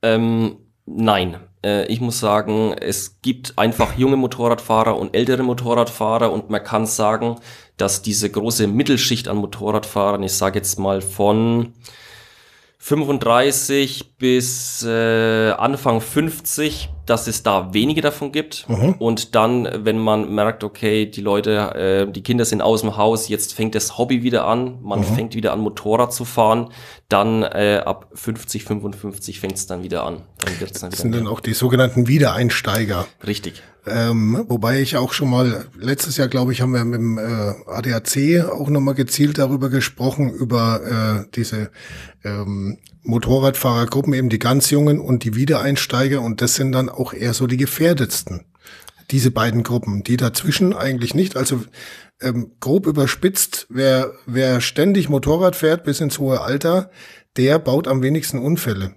Ähm, 0.03 0.57
nein. 0.87 1.37
Äh, 1.65 1.87
ich 1.87 2.01
muss 2.01 2.21
sagen, 2.21 2.75
es 2.79 3.21
gibt 3.23 3.59
einfach 3.59 3.97
junge 3.97 4.17
Motorradfahrer 4.17 4.97
und 4.97 5.15
ältere 5.15 5.43
Motorradfahrer 5.43 6.33
und 6.33 6.51
man 6.51 6.63
kann 6.63 6.87
sagen, 6.87 7.37
dass 7.77 8.03
diese 8.03 8.31
große 8.31 8.67
Mittelschicht 8.67 9.29
an 9.29 9.39
Motorradfahrern, 9.39 10.23
ich 10.23 10.33
sage 10.33 10.59
jetzt 10.59 10.79
mal 10.79 11.01
von 11.01 11.75
35 12.79 14.17
bis 14.19 14.83
äh, 14.83 15.53
Anfang 15.53 16.01
50, 16.01 16.89
dass 17.07 17.27
es 17.27 17.43
da 17.43 17.75
wenige 17.75 18.01
davon 18.01 18.33
gibt. 18.33 18.69
Mhm. 18.69 18.95
Und 18.95 19.35
dann, 19.35 19.69
wenn 19.85 19.99
man 19.99 20.33
merkt, 20.35 20.63
okay, 20.65 21.07
die 21.07 21.21
Leute, 21.21 22.07
äh, 22.09 22.13
die 22.13 22.23
Kinder 22.23 22.45
sind 22.45 22.63
aus 22.63 22.83
dem 22.83 22.97
Haus, 22.97 23.29
jetzt 23.29 23.55
fängt 23.55 23.75
das 23.75 23.99
Hobby 23.99 24.23
wieder 24.23 24.47
an, 24.47 24.79
man 24.83 25.01
mhm. 25.01 25.05
fängt 25.05 25.35
wieder 25.35 25.53
an, 25.53 25.61
Motorrad 25.61 26.13
zu 26.13 26.25
fahren, 26.25 26.69
dann 27.09 27.43
äh, 27.43 27.83
ab 27.85 28.11
50, 28.15 28.65
55 28.65 29.41
fängt 29.41 29.57
es 29.57 29.67
dann 29.67 29.83
wieder 29.83 30.05
an. 30.05 30.23
Dann 30.39 30.61
wird's 30.61 30.81
dann 30.81 30.89
wieder 30.89 30.91
das 30.91 31.01
sind 31.01 31.11
mehr. 31.11 31.21
dann 31.21 31.29
auch 31.29 31.41
die 31.41 31.55
sogenannten 31.55 32.09
Wiedereinsteiger. 32.09 33.07
Richtig. 33.27 33.63
Ähm, 33.85 34.45
wobei 34.49 34.81
ich 34.81 34.97
auch 34.97 35.13
schon 35.13 35.29
mal, 35.29 35.67
letztes 35.77 36.17
Jahr 36.17 36.29
glaube 36.29 36.53
ich, 36.53 36.61
haben 36.61 36.73
wir 36.73 36.85
mit 36.85 37.01
dem 37.01 37.19
äh, 37.19 37.23
ADAC 37.67 38.49
auch 38.49 38.71
nochmal 38.71 38.95
gezielt 38.95 39.39
darüber 39.39 39.71
gesprochen, 39.71 40.31
über 40.31 41.25
äh, 41.25 41.31
diese 41.35 41.71
ähm, 42.25 42.79
Motorradfahrergruppen, 43.03 44.15
eben 44.15 44.29
die 44.29 44.39
ganz 44.39 44.71
Jungen 44.71 45.01
und 45.01 45.25
die 45.25 45.35
Wiedereinsteiger. 45.35 46.21
Und 46.21 46.41
das 46.41 46.55
sind 46.55 46.73
dann 46.73 46.89
auch 46.89 47.13
eher 47.13 47.35
so 47.35 47.47
die 47.47 47.57
gefährdetsten. 47.57 48.45
Diese 49.11 49.31
beiden 49.31 49.63
Gruppen, 49.63 50.05
die 50.05 50.17
dazwischen 50.17 50.73
eigentlich 50.75 51.15
nicht. 51.15 51.37
Also 51.37 51.63
ähm, 52.21 52.53
grob 52.61 52.87
überspitzt, 52.87 53.67
wer, 53.69 54.13
wer 54.27 54.61
ständig 54.61 55.09
Motorrad 55.09 55.57
fährt 55.57 55.85
bis 55.85 56.01
ins 56.01 56.19
hohe 56.19 56.41
Alter, 56.41 56.91
der 57.37 57.59
baut 57.59 57.89
am 57.89 58.03
wenigsten 58.03 58.39
Unfälle. 58.39 58.95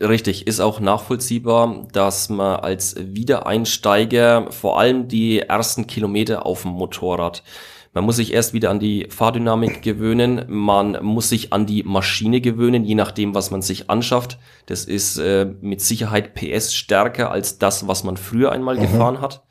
Richtig, 0.00 0.46
ist 0.46 0.60
auch 0.60 0.80
nachvollziehbar, 0.80 1.86
dass 1.92 2.30
man 2.30 2.60
als 2.60 2.96
Wiedereinsteiger 2.98 4.50
vor 4.50 4.80
allem 4.80 5.08
die 5.08 5.40
ersten 5.40 5.86
Kilometer 5.86 6.46
auf 6.46 6.62
dem 6.62 6.70
Motorrad 6.70 7.42
man 7.92 8.04
muss 8.04 8.16
sich 8.16 8.32
erst 8.32 8.52
wieder 8.52 8.70
an 8.70 8.78
die 8.78 9.08
Fahrdynamik 9.10 9.82
gewöhnen. 9.82 10.44
Man 10.48 10.98
muss 11.02 11.28
sich 11.28 11.52
an 11.52 11.66
die 11.66 11.82
Maschine 11.82 12.40
gewöhnen, 12.40 12.84
je 12.84 12.94
nachdem, 12.94 13.34
was 13.34 13.50
man 13.50 13.62
sich 13.62 13.90
anschafft. 13.90 14.38
Das 14.66 14.84
ist 14.84 15.18
äh, 15.18 15.46
mit 15.60 15.80
Sicherheit 15.80 16.34
PS 16.34 16.74
stärker 16.74 17.32
als 17.32 17.58
das, 17.58 17.88
was 17.88 18.04
man 18.04 18.16
früher 18.16 18.52
einmal 18.52 18.76
mhm. 18.76 18.82
gefahren 18.82 19.20
hat. 19.20 19.42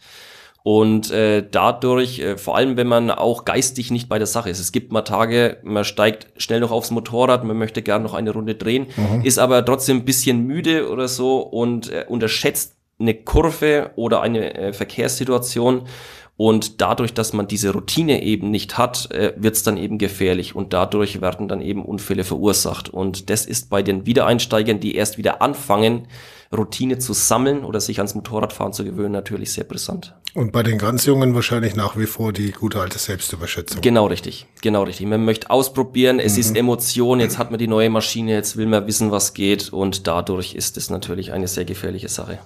Und 0.63 1.11
äh, 1.11 1.45
dadurch, 1.49 2.19
äh, 2.19 2.37
vor 2.37 2.55
allem 2.55 2.77
wenn 2.77 2.87
man 2.87 3.11
auch 3.11 3.43
geistig 3.45 3.91
nicht 3.91 4.07
bei 4.07 4.17
der 4.17 4.27
Sache 4.27 4.49
ist. 4.49 4.59
Es 4.59 4.71
gibt 4.71 4.91
mal 4.91 5.01
Tage, 5.01 5.57
man 5.63 5.83
steigt 5.83 6.27
schnell 6.37 6.59
noch 6.59 6.71
aufs 6.71 6.91
Motorrad, 6.91 7.43
man 7.43 7.57
möchte 7.57 7.81
gern 7.81 8.03
noch 8.03 8.13
eine 8.13 8.31
Runde 8.31 8.55
drehen, 8.55 8.87
mhm. 8.95 9.21
ist 9.23 9.39
aber 9.39 9.63
trotzdem 9.65 9.97
ein 9.97 10.05
bisschen 10.05 10.45
müde 10.45 10.89
oder 10.89 11.07
so 11.07 11.39
und 11.39 11.91
äh, 11.91 12.05
unterschätzt 12.07 12.75
eine 12.99 13.13
Kurve 13.13 13.91
oder 13.95 14.21
eine 14.21 14.53
äh, 14.53 14.73
Verkehrssituation. 14.73 15.87
Und 16.39 16.79
dadurch, 16.79 17.13
dass 17.13 17.33
man 17.33 17.49
diese 17.49 17.73
Routine 17.73 18.23
eben 18.23 18.49
nicht 18.49 18.77
hat, 18.77 19.11
äh, 19.11 19.33
wird 19.35 19.57
es 19.57 19.63
dann 19.63 19.75
eben 19.75 19.97
gefährlich 19.97 20.55
und 20.55 20.71
dadurch 20.71 21.19
werden 21.19 21.49
dann 21.49 21.59
eben 21.59 21.83
Unfälle 21.83 22.23
verursacht. 22.23 22.87
Und 22.87 23.29
das 23.29 23.45
ist 23.45 23.69
bei 23.69 23.83
den 23.83 24.05
Wiedereinsteigern, 24.05 24.79
die 24.79 24.95
erst 24.95 25.17
wieder 25.17 25.41
anfangen, 25.41 26.07
Routine 26.55 26.97
zu 26.97 27.11
sammeln 27.11 27.65
oder 27.65 27.81
sich 27.81 27.99
ans 27.99 28.15
Motorradfahren 28.15 28.71
zu 28.71 28.85
gewöhnen, 28.85 29.11
natürlich 29.11 29.51
sehr 29.51 29.65
brisant. 29.65 30.15
Und 30.33 30.53
bei 30.53 30.63
den 30.63 30.77
ganz 30.77 31.05
Jungen 31.05 31.35
wahrscheinlich 31.35 31.75
nach 31.75 31.97
wie 31.97 32.05
vor 32.05 32.31
die 32.31 32.53
gute 32.53 32.79
alte 32.79 32.99
Selbstüberschätzung. 32.99 33.81
Genau 33.81 34.05
richtig, 34.05 34.45
genau 34.61 34.83
richtig. 34.83 35.07
Man 35.07 35.25
möchte 35.25 35.49
ausprobieren, 35.49 36.19
es 36.19 36.35
mhm. 36.35 36.39
ist 36.39 36.55
Emotion, 36.55 37.19
jetzt 37.19 37.37
hat 37.37 37.51
man 37.51 37.59
die 37.59 37.67
neue 37.67 37.89
Maschine, 37.89 38.31
jetzt 38.31 38.55
will 38.55 38.65
man 38.65 38.87
wissen, 38.87 39.11
was 39.11 39.33
geht 39.33 39.73
und 39.73 40.07
dadurch 40.07 40.55
ist 40.55 40.77
es 40.77 40.89
natürlich 40.89 41.33
eine 41.33 41.49
sehr 41.49 41.65
gefährliche 41.65 42.07
Sache. 42.07 42.39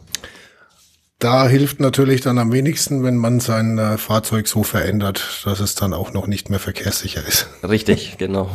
Da 1.23 1.47
hilft 1.47 1.79
natürlich 1.79 2.19
dann 2.19 2.37
am 2.37 2.51
wenigsten, 2.51 3.01
wenn 3.01 3.15
man 3.15 3.39
sein 3.39 3.77
äh, 3.77 3.97
Fahrzeug 3.97 4.45
so 4.45 4.61
verändert, 4.63 5.41
dass 5.45 5.61
es 5.61 5.73
dann 5.73 5.93
auch 5.93 6.11
noch 6.11 6.27
nicht 6.27 6.49
mehr 6.49 6.59
verkehrssicher 6.59 7.25
ist. 7.25 7.47
Richtig, 7.63 8.15
genau. 8.17 8.49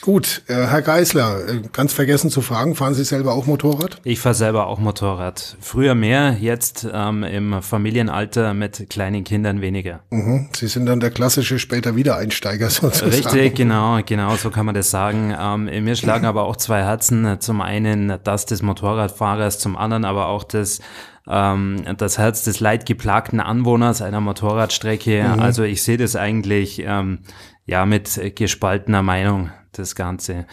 Gut, 0.00 0.42
äh, 0.48 0.54
Herr 0.54 0.80
Geisler, 0.80 1.46
äh, 1.46 1.60
ganz 1.72 1.92
vergessen 1.92 2.30
zu 2.30 2.40
fragen, 2.40 2.74
fahren 2.74 2.94
Sie 2.94 3.04
selber 3.04 3.34
auch 3.34 3.44
Motorrad? 3.44 4.00
Ich 4.04 4.18
fahre 4.18 4.34
selber 4.34 4.66
auch 4.66 4.78
Motorrad. 4.78 5.58
Früher 5.60 5.94
mehr, 5.94 6.38
jetzt 6.40 6.86
ähm, 6.90 7.22
im 7.22 7.60
Familienalter 7.60 8.54
mit 8.54 8.88
kleinen 8.88 9.24
Kindern 9.24 9.60
weniger. 9.60 10.00
Mhm. 10.08 10.48
Sie 10.56 10.68
sind 10.68 10.86
dann 10.86 11.00
der 11.00 11.10
klassische 11.10 11.58
später 11.58 11.96
Wiedereinsteiger 11.96 12.70
sozusagen. 12.70 13.12
Richtig, 13.12 13.56
genau, 13.56 14.00
genau, 14.06 14.36
so 14.36 14.48
kann 14.48 14.64
man 14.64 14.74
das 14.74 14.90
sagen. 14.90 15.34
Ähm, 15.38 15.84
mir 15.84 15.96
schlagen 15.96 16.24
aber 16.24 16.44
auch 16.44 16.56
zwei 16.56 16.82
Herzen. 16.82 17.40
Zum 17.40 17.60
einen 17.60 18.18
das 18.24 18.46
des 18.46 18.62
Motorradfahrers, 18.62 19.58
zum 19.58 19.76
anderen 19.76 20.06
aber 20.06 20.28
auch 20.28 20.44
das 20.44 20.80
ähm, 21.28 21.84
das 21.96 22.18
Herz 22.18 22.44
des 22.44 22.60
leidgeplagten 22.60 23.40
Anwohners 23.40 24.02
einer 24.02 24.20
Motorradstrecke. 24.20 25.24
Mhm. 25.24 25.40
Also 25.40 25.62
ich 25.62 25.82
sehe 25.82 25.96
das 25.96 26.16
eigentlich 26.16 26.82
ähm, 26.84 27.20
ja 27.66 27.86
mit 27.86 28.20
gespaltener 28.36 29.02
Meinung 29.02 29.50
das 29.72 29.94
Ganze. 29.94 30.46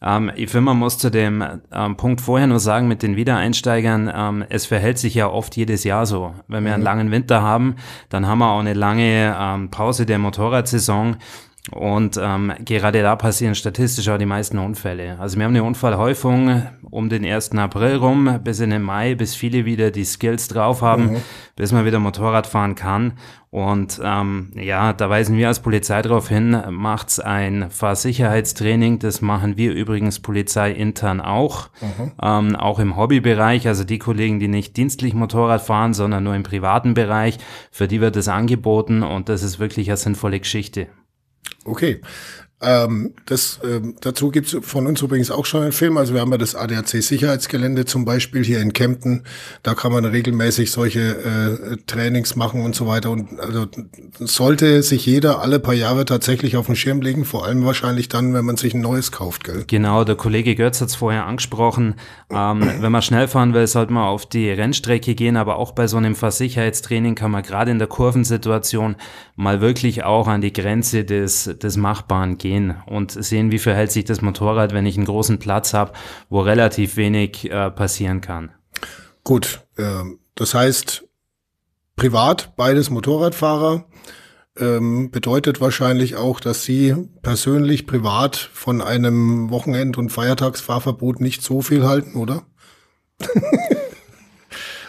Ähm, 0.00 0.30
ich 0.36 0.50
finde, 0.50 0.66
man 0.66 0.78
muss 0.78 0.98
zu 0.98 1.10
dem 1.10 1.44
ähm, 1.72 1.96
Punkt 1.96 2.20
vorher 2.20 2.46
nur 2.46 2.60
sagen, 2.60 2.88
mit 2.88 3.02
den 3.02 3.16
Wiedereinsteigern, 3.16 4.10
ähm, 4.14 4.44
es 4.48 4.66
verhält 4.66 4.98
sich 4.98 5.14
ja 5.14 5.28
oft 5.28 5.56
jedes 5.56 5.84
Jahr 5.84 6.06
so. 6.06 6.34
Wenn 6.46 6.64
wir 6.64 6.72
einen 6.72 6.82
mhm. 6.82 6.86
langen 6.86 7.10
Winter 7.10 7.42
haben, 7.42 7.76
dann 8.08 8.26
haben 8.26 8.38
wir 8.38 8.50
auch 8.50 8.60
eine 8.60 8.74
lange 8.74 9.36
ähm, 9.38 9.70
Pause 9.70 10.06
der 10.06 10.18
Motorradsaison. 10.18 11.16
Und 11.70 12.18
ähm, 12.22 12.52
gerade 12.64 13.02
da 13.02 13.16
passieren 13.16 13.54
statistisch 13.54 14.08
auch 14.08 14.18
die 14.18 14.26
meisten 14.26 14.58
Unfälle. 14.58 15.18
Also 15.18 15.36
wir 15.36 15.44
haben 15.44 15.52
eine 15.52 15.64
Unfallhäufung 15.64 16.62
um 16.90 17.08
den 17.08 17.24
1. 17.24 17.52
April 17.52 17.96
rum 17.96 18.40
bis 18.42 18.60
in 18.60 18.70
den 18.70 18.82
Mai, 18.82 19.14
bis 19.14 19.34
viele 19.34 19.64
wieder 19.64 19.90
die 19.90 20.04
Skills 20.04 20.48
drauf 20.48 20.82
haben, 20.82 21.12
mhm. 21.12 21.16
bis 21.56 21.72
man 21.72 21.84
wieder 21.84 21.98
Motorrad 21.98 22.46
fahren 22.46 22.74
kann. 22.74 23.14
Und 23.50 24.00
ähm, 24.04 24.50
ja, 24.54 24.92
da 24.92 25.08
weisen 25.08 25.36
wir 25.36 25.48
als 25.48 25.60
Polizei 25.60 26.02
darauf 26.02 26.28
hin, 26.28 26.60
macht's 26.70 27.18
ein 27.18 27.70
Fahrsicherheitstraining. 27.70 28.98
Das 28.98 29.22
machen 29.22 29.56
wir 29.56 29.72
übrigens 29.72 30.20
Polizei 30.20 30.70
intern 30.72 31.20
auch, 31.20 31.68
mhm. 31.80 32.12
ähm, 32.22 32.56
auch 32.56 32.78
im 32.78 32.96
Hobbybereich. 32.96 33.66
Also 33.66 33.84
die 33.84 33.98
Kollegen, 33.98 34.38
die 34.38 34.48
nicht 34.48 34.76
dienstlich 34.76 35.14
Motorrad 35.14 35.62
fahren, 35.62 35.94
sondern 35.94 36.24
nur 36.24 36.34
im 36.34 36.42
privaten 36.42 36.94
Bereich, 36.94 37.38
für 37.70 37.88
die 37.88 38.00
wird 38.00 38.16
das 38.16 38.28
angeboten 38.28 39.02
und 39.02 39.28
das 39.28 39.42
ist 39.42 39.58
wirklich 39.58 39.88
eine 39.88 39.96
sinnvolle 39.96 40.40
Geschichte. 40.40 40.88
Okay. 41.66 42.00
Ähm, 42.60 43.14
das, 43.26 43.60
ähm, 43.62 43.94
dazu 44.00 44.30
gibt's 44.32 44.56
von 44.62 44.88
uns 44.88 45.00
übrigens 45.00 45.30
auch 45.30 45.46
schon 45.46 45.62
einen 45.62 45.70
Film. 45.70 45.96
Also 45.96 46.12
wir 46.12 46.20
haben 46.20 46.32
ja 46.32 46.38
das 46.38 46.56
ADAC 46.56 46.88
Sicherheitsgelände 46.88 47.84
zum 47.84 48.04
Beispiel 48.04 48.44
hier 48.44 48.60
in 48.60 48.72
Kempten. 48.72 49.22
Da 49.62 49.74
kann 49.74 49.92
man 49.92 50.04
regelmäßig 50.04 50.72
solche 50.72 51.00
äh, 51.00 51.76
Trainings 51.86 52.34
machen 52.34 52.64
und 52.64 52.74
so 52.74 52.88
weiter. 52.88 53.12
Und 53.12 53.38
also 53.38 53.66
sollte 54.18 54.82
sich 54.82 55.06
jeder 55.06 55.40
alle 55.40 55.60
paar 55.60 55.74
Jahre 55.74 56.04
tatsächlich 56.04 56.56
auf 56.56 56.66
den 56.66 56.74
Schirm 56.74 57.00
legen, 57.00 57.24
vor 57.24 57.46
allem 57.46 57.64
wahrscheinlich 57.64 58.08
dann, 58.08 58.34
wenn 58.34 58.44
man 58.44 58.56
sich 58.56 58.74
ein 58.74 58.80
neues 58.80 59.12
kauft, 59.12 59.44
gell? 59.44 59.62
Genau, 59.68 60.02
der 60.02 60.16
Kollege 60.16 60.56
Götz 60.56 60.80
hat 60.80 60.88
es 60.88 60.96
vorher 60.96 61.26
angesprochen. 61.26 61.94
Ähm, 62.28 62.68
wenn 62.80 62.90
man 62.90 63.02
schnell 63.02 63.28
fahren 63.28 63.54
will, 63.54 63.68
sollte 63.68 63.92
man 63.92 64.02
auf 64.02 64.26
die 64.26 64.50
Rennstrecke 64.50 65.14
gehen, 65.14 65.36
aber 65.36 65.58
auch 65.58 65.72
bei 65.72 65.86
so 65.86 65.96
einem 65.96 66.16
Fahrsicherheitstraining 66.16 67.14
kann 67.14 67.30
man 67.30 67.44
gerade 67.44 67.70
in 67.70 67.78
der 67.78 67.88
Kurvensituation 67.88 68.96
mal 69.36 69.60
wirklich 69.60 70.02
auch 70.02 70.26
an 70.26 70.40
die 70.40 70.52
Grenze 70.52 71.04
des, 71.04 71.44
des 71.44 71.76
Machbaren 71.76 72.36
gehen 72.36 72.47
gehen 72.48 72.74
und 72.86 73.12
sehen, 73.12 73.50
wie 73.50 73.58
verhält 73.58 73.92
sich 73.92 74.04
das 74.04 74.22
Motorrad, 74.22 74.72
wenn 74.72 74.86
ich 74.86 74.96
einen 74.96 75.06
großen 75.06 75.38
Platz 75.38 75.74
habe, 75.74 75.92
wo 76.30 76.40
relativ 76.40 76.96
wenig 76.96 77.50
äh, 77.50 77.70
passieren 77.70 78.20
kann. 78.20 78.50
Gut, 79.22 79.60
äh, 79.76 80.02
das 80.34 80.54
heißt, 80.54 81.04
privat 81.96 82.56
beides 82.56 82.88
Motorradfahrer 82.88 83.84
ähm, 84.58 85.10
bedeutet 85.10 85.60
wahrscheinlich 85.60 86.16
auch, 86.16 86.40
dass 86.40 86.64
Sie 86.64 86.94
persönlich 87.22 87.86
privat 87.86 88.36
von 88.36 88.80
einem 88.80 89.50
Wochenend- 89.50 89.98
und 89.98 90.10
Feiertagsfahrverbot 90.10 91.20
nicht 91.20 91.42
so 91.42 91.60
viel 91.60 91.84
halten, 91.84 92.14
oder? 92.14 92.46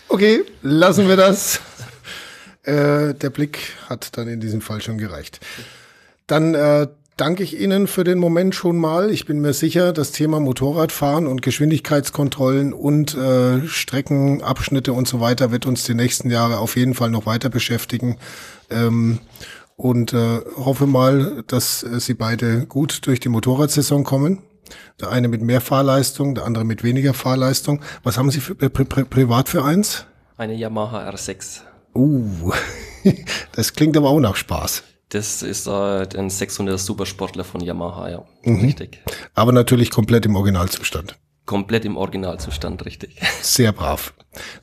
okay, 0.07 0.45
lassen 0.61 1.07
wir 1.07 1.17
das. 1.17 1.59
Äh, 2.63 3.13
der 3.15 3.29
Blick 3.29 3.73
hat 3.89 4.17
dann 4.17 4.27
in 4.27 4.39
diesem 4.39 4.61
Fall 4.61 4.81
schon 4.81 4.97
gereicht. 4.97 5.39
Dann 6.27 6.53
äh, 6.53 6.87
danke 7.19 7.43
ich 7.43 7.59
Ihnen 7.59 7.87
für 7.87 8.03
den 8.03 8.17
Moment 8.17 8.55
schon 8.55 8.77
mal. 8.77 9.11
Ich 9.11 9.25
bin 9.25 9.41
mir 9.41 9.53
sicher, 9.53 9.91
das 9.91 10.11
Thema 10.11 10.39
Motorradfahren 10.39 11.27
und 11.27 11.41
Geschwindigkeitskontrollen 11.41 12.73
und 12.73 13.15
äh, 13.15 13.67
Streckenabschnitte 13.67 14.93
und 14.93 15.07
so 15.07 15.19
weiter 15.19 15.51
wird 15.51 15.65
uns 15.65 15.83
die 15.83 15.93
nächsten 15.93 16.29
Jahre 16.29 16.59
auf 16.59 16.75
jeden 16.75 16.93
Fall 16.93 17.09
noch 17.09 17.25
weiter 17.25 17.49
beschäftigen. 17.49 18.17
Ähm, 18.69 19.19
und 19.75 20.13
äh, 20.13 20.41
hoffe 20.55 20.87
mal, 20.87 21.43
dass 21.47 21.83
äh, 21.83 21.99
Sie 21.99 22.13
beide 22.13 22.65
gut 22.65 23.05
durch 23.05 23.19
die 23.19 23.29
Motorradsaison 23.29 24.03
kommen. 24.03 24.41
Der 25.01 25.09
eine 25.09 25.27
mit 25.27 25.41
mehr 25.41 25.61
Fahrleistung, 25.61 26.35
der 26.35 26.45
andere 26.45 26.63
mit 26.63 26.83
weniger 26.83 27.13
Fahrleistung. 27.13 27.81
Was 28.03 28.17
haben 28.17 28.31
Sie 28.31 28.39
für, 28.39 28.53
äh, 28.61 28.69
pri 28.69 28.85
pri 28.85 29.03
privat 29.03 29.49
für 29.49 29.63
eins? 29.63 30.05
Eine 30.37 30.55
Yamaha 30.55 31.09
R6. 31.09 31.61
Uh, 31.95 32.51
das 33.53 33.73
klingt 33.73 33.97
aber 33.97 34.09
auch 34.09 34.19
nach 34.19 34.35
Spaß. 34.35 34.83
Das 35.09 35.41
ist 35.41 35.67
äh, 35.67 36.07
ein 36.17 36.29
600 36.29 36.79
Supersportler 36.79 37.43
von 37.43 37.61
Yamaha, 37.61 38.09
ja. 38.09 38.25
Mhm. 38.43 38.61
Richtig. 38.61 39.01
Aber 39.33 39.51
natürlich 39.51 39.89
komplett 39.89 40.25
im 40.25 40.35
Originalzustand. 40.35 41.17
Komplett 41.45 41.83
im 41.85 41.97
Originalzustand, 41.97 42.85
richtig. 42.85 43.19
Sehr 43.41 43.71
brav. 43.71 44.13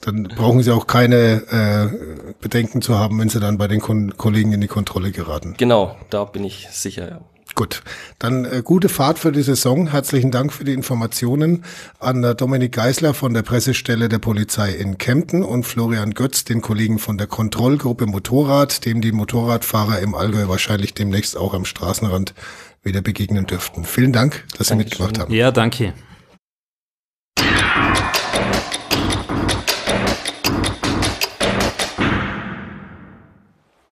Dann 0.03 0.23
brauchen 0.25 0.63
Sie 0.63 0.71
auch 0.71 0.87
keine 0.87 1.43
äh, 1.51 2.33
Bedenken 2.41 2.81
zu 2.81 2.97
haben, 2.97 3.19
wenn 3.19 3.29
Sie 3.29 3.41
dann 3.41 3.59
bei 3.59 3.67
den 3.67 3.81
Kon 3.81 4.17
Kollegen 4.17 4.53
in 4.53 4.61
die 4.61 4.69
Kontrolle 4.69 5.11
geraten. 5.11 5.55
Genau, 5.59 5.97
da 6.11 6.25
bin 6.25 6.45
ich 6.45 6.69
sicher, 6.71 7.09
ja. 7.09 7.21
Gut, 7.57 7.83
dann 8.19 8.45
äh, 8.45 8.61
gute 8.63 8.91
Fahrt 8.91 9.19
für 9.19 9.33
die 9.33 9.41
Saison. 9.41 9.91
Herzlichen 9.91 10.31
Dank 10.31 10.53
für 10.53 10.65
die 10.65 10.75
Informationen 10.75 11.65
an 11.99 12.23
äh, 12.23 12.35
Dominik 12.35 12.73
Geisler 12.73 13.15
von 13.15 13.33
der 13.33 13.41
Pressestelle 13.41 14.11
der 14.11 14.19
Polizei 14.19 14.73
in 14.73 14.99
Kempten 14.99 15.43
und 15.43 15.65
Florian 15.65 16.13
Götz, 16.13 16.45
den 16.45 16.61
Kollegen 16.61 16.99
von 16.99 17.17
der 17.17 17.27
Kontrollgruppe 17.27 18.05
Motorrad, 18.05 18.85
dem 18.85 19.01
die 19.01 19.11
Motorradfahrer 19.11 20.01
im 20.01 20.15
Allgäu 20.15 20.49
wahrscheinlich 20.49 20.93
demnächst 20.93 21.35
auch 21.35 21.55
am 21.55 21.65
Straßenrand 21.65 22.35
wieder 22.83 23.01
begegnen 23.01 23.47
dürften. 23.47 23.87
Vielen 23.87 24.13
Dank, 24.13 24.45
dass 24.59 24.69
Sie 24.69 24.77
mitgemacht 24.77 25.19
haben. 25.19 25.33
Ja, 25.33 25.51
danke. 25.51 25.95